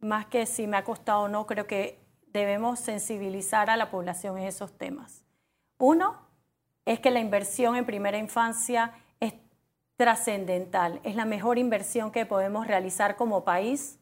Más 0.00 0.24
que 0.24 0.46
si 0.46 0.66
me 0.66 0.78
ha 0.78 0.84
costado 0.84 1.24
o 1.24 1.28
no, 1.28 1.46
creo 1.46 1.66
que 1.66 1.98
debemos 2.28 2.80
sensibilizar 2.80 3.68
a 3.68 3.76
la 3.76 3.90
población 3.90 4.38
en 4.38 4.44
esos 4.44 4.72
temas. 4.72 5.26
Uno 5.76 6.27
es 6.88 7.00
que 7.00 7.10
la 7.10 7.20
inversión 7.20 7.76
en 7.76 7.84
primera 7.84 8.16
infancia 8.16 8.94
es 9.20 9.34
trascendental, 9.98 11.00
es 11.04 11.16
la 11.16 11.26
mejor 11.26 11.58
inversión 11.58 12.10
que 12.10 12.24
podemos 12.24 12.66
realizar 12.66 13.14
como 13.16 13.44
país 13.44 13.98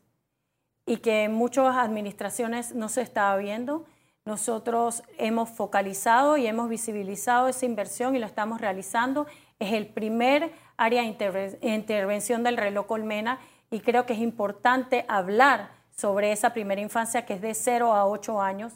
y 0.87 0.99
que 0.99 1.25
en 1.25 1.35
muchas 1.35 1.75
administraciones 1.75 2.77
no 2.77 2.89
se 2.89 3.03
está 3.03 3.37
viendo. 3.39 3.87
Nosotros 4.25 5.03
hemos 5.19 5.51
focalizado 5.51 6.37
y 6.37 6.47
hemos 6.47 6.69
visibilizado 6.69 7.49
esa 7.49 7.67
inversión 7.67 8.15
y 8.15 8.21
lo 8.21 8.27
estamos 8.27 8.61
realizando. 8.61 9.27
Es 9.59 9.73
el 9.73 9.89
primer 9.89 10.53
área 10.77 11.03
de 11.03 11.59
intervención 11.63 12.45
del 12.45 12.57
reloj 12.57 12.87
Colmena 12.87 13.41
y 13.69 13.81
creo 13.81 14.07
que 14.07 14.13
es 14.13 14.21
importante 14.21 15.05
hablar 15.09 15.71
sobre 15.91 16.31
esa 16.31 16.53
primera 16.53 16.81
infancia 16.81 17.27
que 17.27 17.35
es 17.35 17.41
de 17.41 17.53
0 17.53 17.93
a 17.93 18.07
8 18.07 18.41
años. 18.41 18.75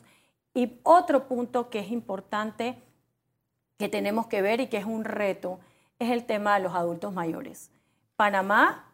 Y 0.53 0.81
otro 0.83 1.29
punto 1.29 1.71
que 1.71 1.79
es 1.79 1.93
importante 1.93 2.83
que 3.81 3.89
tenemos 3.89 4.27
que 4.27 4.43
ver 4.43 4.61
y 4.61 4.67
que 4.67 4.77
es 4.77 4.85
un 4.85 5.05
reto 5.05 5.59
es 5.99 6.11
el 6.11 6.27
tema 6.27 6.55
de 6.55 6.63
los 6.63 6.75
adultos 6.75 7.15
mayores. 7.15 7.71
Panamá 8.15 8.93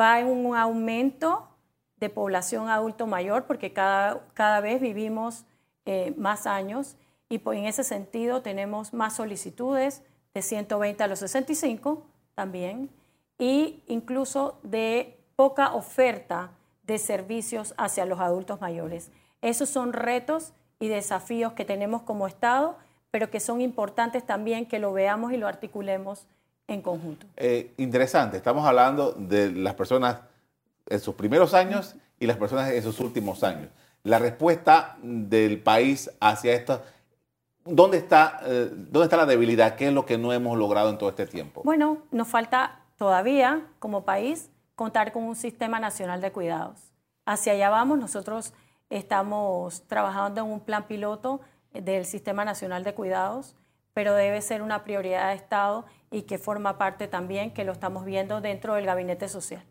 va 0.00 0.20
en 0.20 0.28
un 0.28 0.56
aumento 0.56 1.48
de 1.96 2.08
población 2.08 2.68
adulto 2.68 3.08
mayor 3.08 3.46
porque 3.46 3.72
cada, 3.72 4.24
cada 4.34 4.60
vez 4.60 4.80
vivimos 4.80 5.44
eh, 5.86 6.14
más 6.16 6.46
años 6.46 6.94
y 7.28 7.38
pues, 7.38 7.58
en 7.58 7.64
ese 7.64 7.82
sentido 7.82 8.40
tenemos 8.40 8.94
más 8.94 9.16
solicitudes 9.16 10.04
de 10.34 10.42
120 10.42 11.02
a 11.02 11.08
los 11.08 11.18
65 11.18 12.04
también 12.36 12.90
y 13.40 13.82
incluso 13.88 14.60
de 14.62 15.18
poca 15.34 15.74
oferta 15.74 16.52
de 16.84 16.98
servicios 16.98 17.74
hacia 17.76 18.04
los 18.04 18.20
adultos 18.20 18.60
mayores. 18.60 19.10
Esos 19.42 19.68
son 19.68 19.92
retos 19.92 20.52
y 20.78 20.86
desafíos 20.86 21.54
que 21.54 21.64
tenemos 21.64 22.02
como 22.02 22.28
Estado, 22.28 22.78
pero 23.10 23.30
que 23.30 23.40
son 23.40 23.60
importantes 23.60 24.24
también 24.24 24.66
que 24.66 24.78
lo 24.78 24.92
veamos 24.92 25.32
y 25.32 25.36
lo 25.36 25.48
articulemos 25.48 26.26
en 26.66 26.82
conjunto. 26.82 27.26
Eh, 27.36 27.72
interesante, 27.78 28.36
estamos 28.36 28.66
hablando 28.66 29.12
de 29.12 29.50
las 29.50 29.74
personas 29.74 30.20
en 30.86 31.00
sus 31.00 31.14
primeros 31.14 31.54
años 31.54 31.96
y 32.20 32.26
las 32.26 32.36
personas 32.36 32.70
en 32.70 32.82
sus 32.82 33.00
últimos 33.00 33.42
años. 33.42 33.70
La 34.04 34.18
respuesta 34.18 34.96
del 35.02 35.60
país 35.60 36.10
hacia 36.20 36.52
esto, 36.52 36.82
¿dónde 37.64 37.98
está, 37.98 38.40
eh, 38.44 38.70
¿dónde 38.72 39.04
está 39.04 39.16
la 39.16 39.26
debilidad? 39.26 39.76
¿Qué 39.76 39.88
es 39.88 39.92
lo 39.92 40.06
que 40.06 40.18
no 40.18 40.32
hemos 40.32 40.56
logrado 40.56 40.90
en 40.90 40.98
todo 40.98 41.08
este 41.08 41.26
tiempo? 41.26 41.62
Bueno, 41.64 41.98
nos 42.10 42.28
falta 42.28 42.80
todavía 42.96 43.66
como 43.78 44.04
país 44.04 44.50
contar 44.74 45.12
con 45.12 45.24
un 45.24 45.36
sistema 45.36 45.80
nacional 45.80 46.20
de 46.20 46.30
cuidados. 46.32 46.78
Hacia 47.24 47.52
allá 47.52 47.70
vamos, 47.70 47.98
nosotros 47.98 48.52
estamos 48.90 49.82
trabajando 49.86 50.42
en 50.42 50.46
un 50.48 50.60
plan 50.60 50.86
piloto 50.86 51.40
del 51.72 52.04
Sistema 52.04 52.44
Nacional 52.44 52.84
de 52.84 52.94
Cuidados, 52.94 53.54
pero 53.94 54.14
debe 54.14 54.40
ser 54.42 54.62
una 54.62 54.84
prioridad 54.84 55.30
de 55.30 55.34
Estado 55.34 55.84
y 56.10 56.22
que 56.22 56.38
forma 56.38 56.78
parte 56.78 57.08
también, 57.08 57.52
que 57.52 57.64
lo 57.64 57.72
estamos 57.72 58.04
viendo 58.04 58.40
dentro 58.40 58.74
del 58.74 58.86
Gabinete 58.86 59.28
Social. 59.28 59.62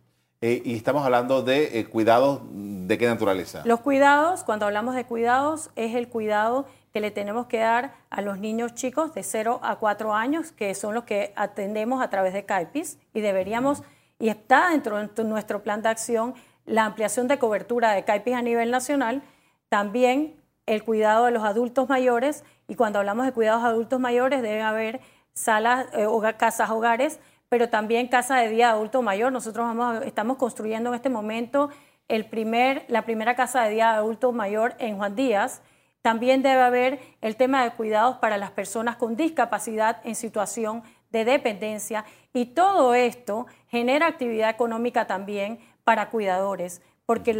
Eh, 0.41 0.61
y 0.63 0.75
estamos 0.75 1.03
hablando 1.03 1.41
de 1.41 1.79
eh, 1.79 1.85
cuidados 1.85 2.41
de 2.51 2.97
qué 2.97 3.07
naturaleza. 3.07 3.63
Los 3.65 3.79
cuidados, 3.79 4.43
cuando 4.43 4.67
hablamos 4.67 4.93
de 4.93 5.05
cuidados, 5.05 5.71
es 5.75 5.95
el 5.95 6.09
cuidado 6.09 6.67
que 6.93 6.99
le 6.99 7.09
tenemos 7.09 7.47
que 7.47 7.57
dar 7.57 7.95
a 8.11 8.21
los 8.21 8.37
niños 8.37 8.75
chicos 8.75 9.13
de 9.13 9.23
0 9.23 9.59
a 9.63 9.77
4 9.77 10.13
años, 10.13 10.51
que 10.51 10.75
son 10.75 10.93
los 10.93 11.05
que 11.05 11.33
atendemos 11.35 12.03
a 12.03 12.09
través 12.11 12.33
de 12.33 12.45
CAIPIS, 12.45 12.99
y 13.13 13.21
deberíamos 13.21 13.81
y 14.19 14.29
está 14.29 14.69
dentro 14.69 14.97
de 14.97 15.23
nuestro 15.23 15.63
plan 15.63 15.81
de 15.81 15.89
acción 15.89 16.35
la 16.65 16.85
ampliación 16.85 17.27
de 17.27 17.39
cobertura 17.39 17.93
de 17.93 18.03
CAIPIS 18.03 18.35
a 18.35 18.41
nivel 18.41 18.71
nacional, 18.71 19.23
también 19.69 20.35
el 20.67 20.83
cuidado 20.83 21.25
de 21.25 21.31
los 21.31 21.43
adultos 21.43 21.89
mayores, 21.89 22.43
y 22.67 22.75
cuando 22.75 22.99
hablamos 22.99 23.25
de 23.25 23.31
cuidados 23.31 23.63
adultos 23.63 23.99
mayores 23.99 24.41
debe 24.41 24.61
haber 24.61 25.01
salas, 25.33 25.87
eh, 25.93 26.07
casas 26.37 26.69
hogares, 26.69 27.19
pero 27.49 27.69
también 27.69 28.07
casa 28.07 28.37
de 28.37 28.49
día 28.49 28.67
de 28.67 28.73
adulto 28.73 29.01
mayor. 29.01 29.31
Nosotros 29.31 29.65
vamos, 29.65 30.05
estamos 30.05 30.37
construyendo 30.37 30.89
en 30.89 30.95
este 30.95 31.09
momento 31.09 31.69
el 32.07 32.25
primer, 32.25 32.85
la 32.89 33.03
primera 33.03 33.35
casa 33.35 33.63
de 33.63 33.71
día 33.71 33.91
de 33.91 33.97
adulto 33.97 34.31
mayor 34.31 34.75
en 34.79 34.97
Juan 34.97 35.15
Díaz. 35.15 35.61
También 36.01 36.41
debe 36.41 36.61
haber 36.61 36.99
el 37.21 37.35
tema 37.35 37.63
de 37.63 37.71
cuidados 37.71 38.17
para 38.17 38.37
las 38.37 38.51
personas 38.51 38.97
con 38.97 39.15
discapacidad 39.15 40.01
en 40.03 40.15
situación 40.15 40.83
de 41.11 41.23
dependencia 41.23 42.03
y 42.33 42.47
todo 42.47 42.93
esto 42.93 43.47
genera 43.69 44.07
actividad 44.07 44.49
económica 44.49 45.07
también 45.07 45.59
para 45.85 46.09
cuidadores, 46.09 46.81
porque 47.05 47.37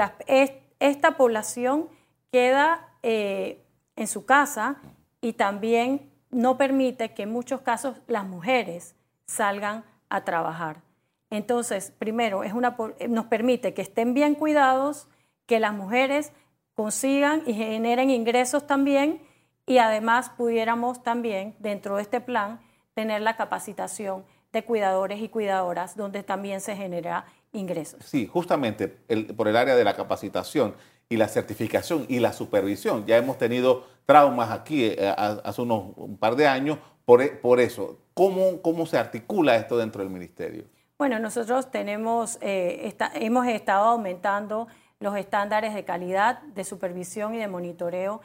esta 0.80 1.18
población 1.18 1.90
queda 2.32 2.90
eh, 3.04 3.64
en 3.96 4.08
su 4.08 4.26
casa 4.26 4.78
y 5.22 5.34
también 5.34 6.12
no 6.30 6.58
permite 6.58 7.14
que 7.14 7.24
en 7.24 7.32
muchos 7.32 7.62
casos 7.62 7.98
las 8.08 8.26
mujeres 8.26 8.96
salgan 9.26 9.84
a 10.10 10.24
trabajar. 10.24 10.82
Entonces, 11.30 11.94
primero, 11.98 12.44
es 12.44 12.54
una, 12.54 12.78
nos 13.10 13.26
permite 13.26 13.74
que 13.74 13.82
estén 13.82 14.14
bien 14.14 14.36
cuidados, 14.36 15.08
que 15.46 15.60
las 15.60 15.74
mujeres 15.74 16.32
consigan 16.74 17.44
y 17.46 17.54
generen 17.54 18.10
ingresos 18.10 18.68
también 18.68 19.22
y 19.66 19.80
además 19.80 20.30
pudiéramos 20.30 21.04
también, 21.04 21.56
dentro 21.60 21.98
de 21.98 22.04
este 22.04 22.22
plan, 22.22 22.62
tener 22.94 23.22
la 23.22 23.36
capacitación 23.36 24.26
de 24.54 24.64
cuidadores 24.64 25.20
y 25.20 25.28
cuidadoras, 25.28 25.98
donde 25.98 26.24
también 26.24 26.62
se 26.62 26.76
genera 26.76 27.26
ingresos. 27.52 28.04
Sí, 28.06 28.28
justamente 28.28 28.88
por 29.36 29.48
el 29.48 29.58
área 29.58 29.76
de 29.76 29.84
la 29.84 29.96
capacitación 29.96 30.76
y 31.10 31.18
la 31.18 31.28
certificación 31.28 32.06
y 32.10 32.20
la 32.20 32.34
supervisión. 32.34 33.06
Ya 33.06 33.18
hemos 33.18 33.38
tenido 33.38 33.86
traumas 34.06 34.52
aquí 34.52 34.86
eh, 34.86 35.14
hace 35.18 35.62
unos 35.62 35.94
un 35.96 36.18
par 36.18 36.36
de 36.36 36.48
años 36.48 36.80
por, 37.06 37.22
e, 37.22 37.30
por 37.30 37.60
eso. 37.60 38.00
¿Cómo, 38.14 38.62
¿Cómo 38.62 38.86
se 38.86 38.98
articula 38.98 39.56
esto 39.56 39.78
dentro 39.78 40.02
del 40.02 40.10
ministerio? 40.10 40.66
Bueno, 40.98 41.20
nosotros 41.20 41.70
tenemos, 41.70 42.40
eh, 42.42 42.96
hemos 43.14 43.46
estado 43.48 43.86
aumentando 43.86 44.68
los 45.00 45.16
estándares 45.16 45.76
de 45.76 45.86
calidad, 45.86 46.42
de 46.42 46.64
supervisión 46.64 47.36
y 47.36 47.38
de 47.38 47.48
monitoreo. 47.48 48.22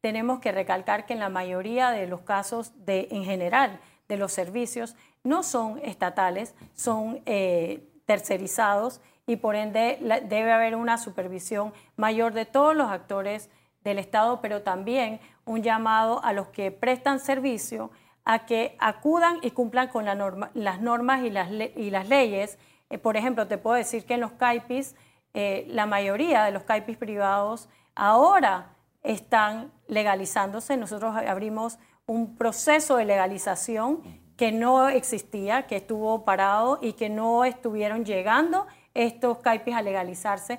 Tenemos 0.00 0.38
que 0.38 0.52
recalcar 0.52 1.04
que 1.04 1.14
en 1.14 1.20
la 1.20 1.28
mayoría 1.28 1.90
de 1.90 2.06
los 2.06 2.20
casos, 2.20 2.72
de, 2.86 3.08
en 3.10 3.24
general, 3.24 3.80
de 4.08 4.16
los 4.16 4.32
servicios 4.32 4.94
no 5.24 5.42
son 5.42 5.80
estatales, 5.82 6.54
son 6.74 7.22
eh, 7.26 7.88
tercerizados 8.06 9.00
y 9.26 9.36
por 9.36 9.56
ende 9.56 9.98
debe 10.28 10.52
haber 10.52 10.76
una 10.76 10.98
supervisión 10.98 11.72
mayor 11.96 12.32
de 12.32 12.44
todos 12.44 12.74
los 12.74 12.90
actores 12.90 13.50
del 13.84 13.98
Estado, 13.98 14.40
pero 14.40 14.62
también 14.62 15.20
un 15.44 15.62
llamado 15.62 16.22
a 16.24 16.32
los 16.32 16.48
que 16.48 16.70
prestan 16.70 17.20
servicio 17.20 17.90
a 18.24 18.46
que 18.46 18.76
acudan 18.78 19.38
y 19.42 19.50
cumplan 19.50 19.88
con 19.88 20.04
las 20.04 20.80
normas 20.80 21.22
y 21.24 21.30
las, 21.30 21.50
y 21.50 21.90
las 21.90 22.08
leyes. 22.08 22.58
Eh, 22.90 22.98
por 22.98 23.16
ejemplo, 23.16 23.48
te 23.48 23.58
puedo 23.58 23.76
decir 23.76 24.04
que 24.04 24.14
en 24.14 24.20
los 24.20 24.32
CAIPIS, 24.32 24.94
eh, 25.34 25.66
la 25.68 25.86
mayoría 25.86 26.44
de 26.44 26.52
los 26.52 26.62
CAIPIS 26.62 26.98
privados 26.98 27.68
ahora 27.94 28.76
están 29.02 29.72
legalizándose. 29.88 30.76
Nosotros 30.76 31.16
abrimos 31.16 31.78
un 32.06 32.36
proceso 32.36 32.96
de 32.96 33.04
legalización 33.04 34.02
que 34.36 34.52
no 34.52 34.88
existía, 34.88 35.66
que 35.66 35.76
estuvo 35.76 36.24
parado 36.24 36.78
y 36.80 36.94
que 36.94 37.08
no 37.08 37.44
estuvieron 37.44 38.04
llegando 38.04 38.66
estos 38.94 39.38
CAIPIS 39.38 39.74
a 39.74 39.82
legalizarse, 39.82 40.58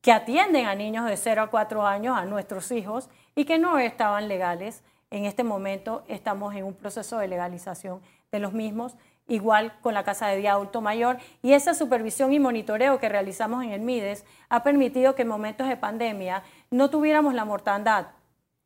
que 0.00 0.12
atienden 0.12 0.66
a 0.66 0.74
niños 0.74 1.06
de 1.06 1.16
0 1.16 1.42
a 1.42 1.50
4 1.50 1.86
años, 1.86 2.16
a 2.16 2.24
nuestros 2.24 2.70
hijos, 2.70 3.08
y 3.34 3.44
que 3.44 3.58
no 3.58 3.78
estaban 3.78 4.28
legales. 4.28 4.82
En 5.10 5.24
este 5.24 5.44
momento 5.44 6.04
estamos 6.08 6.54
en 6.54 6.64
un 6.64 6.74
proceso 6.74 7.18
de 7.18 7.28
legalización 7.28 8.00
de 8.30 8.38
los 8.38 8.52
mismos, 8.52 8.96
igual 9.28 9.72
con 9.80 9.94
la 9.94 10.04
Casa 10.04 10.26
de 10.26 10.36
Día 10.36 10.52
Adulto 10.52 10.80
Mayor. 10.80 11.18
Y 11.42 11.52
esa 11.52 11.74
supervisión 11.74 12.32
y 12.32 12.38
monitoreo 12.38 12.98
que 12.98 13.08
realizamos 13.08 13.64
en 13.64 13.70
el 13.70 13.80
MIDES 13.80 14.24
ha 14.48 14.62
permitido 14.62 15.14
que 15.14 15.22
en 15.22 15.28
momentos 15.28 15.68
de 15.68 15.76
pandemia 15.76 16.42
no 16.70 16.90
tuviéramos 16.90 17.34
la 17.34 17.44
mortandad 17.44 18.08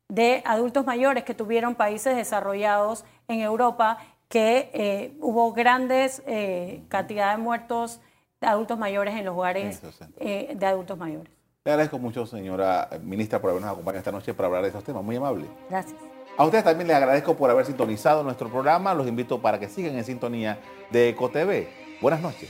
de 0.09 0.41
adultos 0.45 0.85
mayores 0.85 1.23
que 1.23 1.35
tuvieron 1.35 1.75
países 1.75 2.15
desarrollados 2.15 3.05
en 3.27 3.41
Europa, 3.41 3.99
que 4.27 4.71
eh, 4.73 5.17
hubo 5.21 5.53
grandes 5.53 6.23
eh, 6.25 6.83
cantidades 6.89 7.37
de 7.37 7.43
muertos 7.43 8.01
de 8.41 8.47
adultos 8.47 8.77
mayores 8.77 9.15
en 9.15 9.25
los 9.25 9.35
hogares 9.35 9.81
eh, 10.17 10.53
de 10.55 10.65
adultos 10.65 10.97
mayores. 10.97 11.31
Le 11.65 11.71
agradezco 11.71 11.99
mucho, 11.99 12.25
señora 12.25 12.89
ministra, 13.03 13.41
por 13.41 13.49
habernos 13.49 13.71
acompañado 13.71 13.99
esta 13.99 14.11
noche 14.11 14.33
para 14.33 14.47
hablar 14.47 14.61
de 14.63 14.69
estos 14.69 14.83
temas. 14.83 15.03
Muy 15.03 15.17
amable. 15.17 15.45
Gracias. 15.69 15.99
A 16.37 16.45
ustedes 16.45 16.63
también 16.63 16.87
les 16.87 16.95
agradezco 16.95 17.35
por 17.35 17.49
haber 17.49 17.65
sintonizado 17.65 18.23
nuestro 18.23 18.49
programa. 18.49 18.93
Los 18.93 19.07
invito 19.07 19.41
para 19.41 19.59
que 19.59 19.67
sigan 19.67 19.95
en 19.97 20.05
sintonía 20.05 20.59
de 20.89 21.09
EcoTV. 21.09 21.67
Buenas 22.01 22.21
noches. 22.21 22.49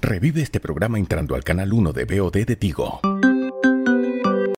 Revive 0.00 0.42
este 0.42 0.60
programa 0.60 0.98
entrando 0.98 1.34
al 1.34 1.44
canal 1.44 1.72
1 1.72 1.92
de 1.92 2.04
BOD 2.04 2.46
de 2.46 2.56
Tigo. 2.56 3.00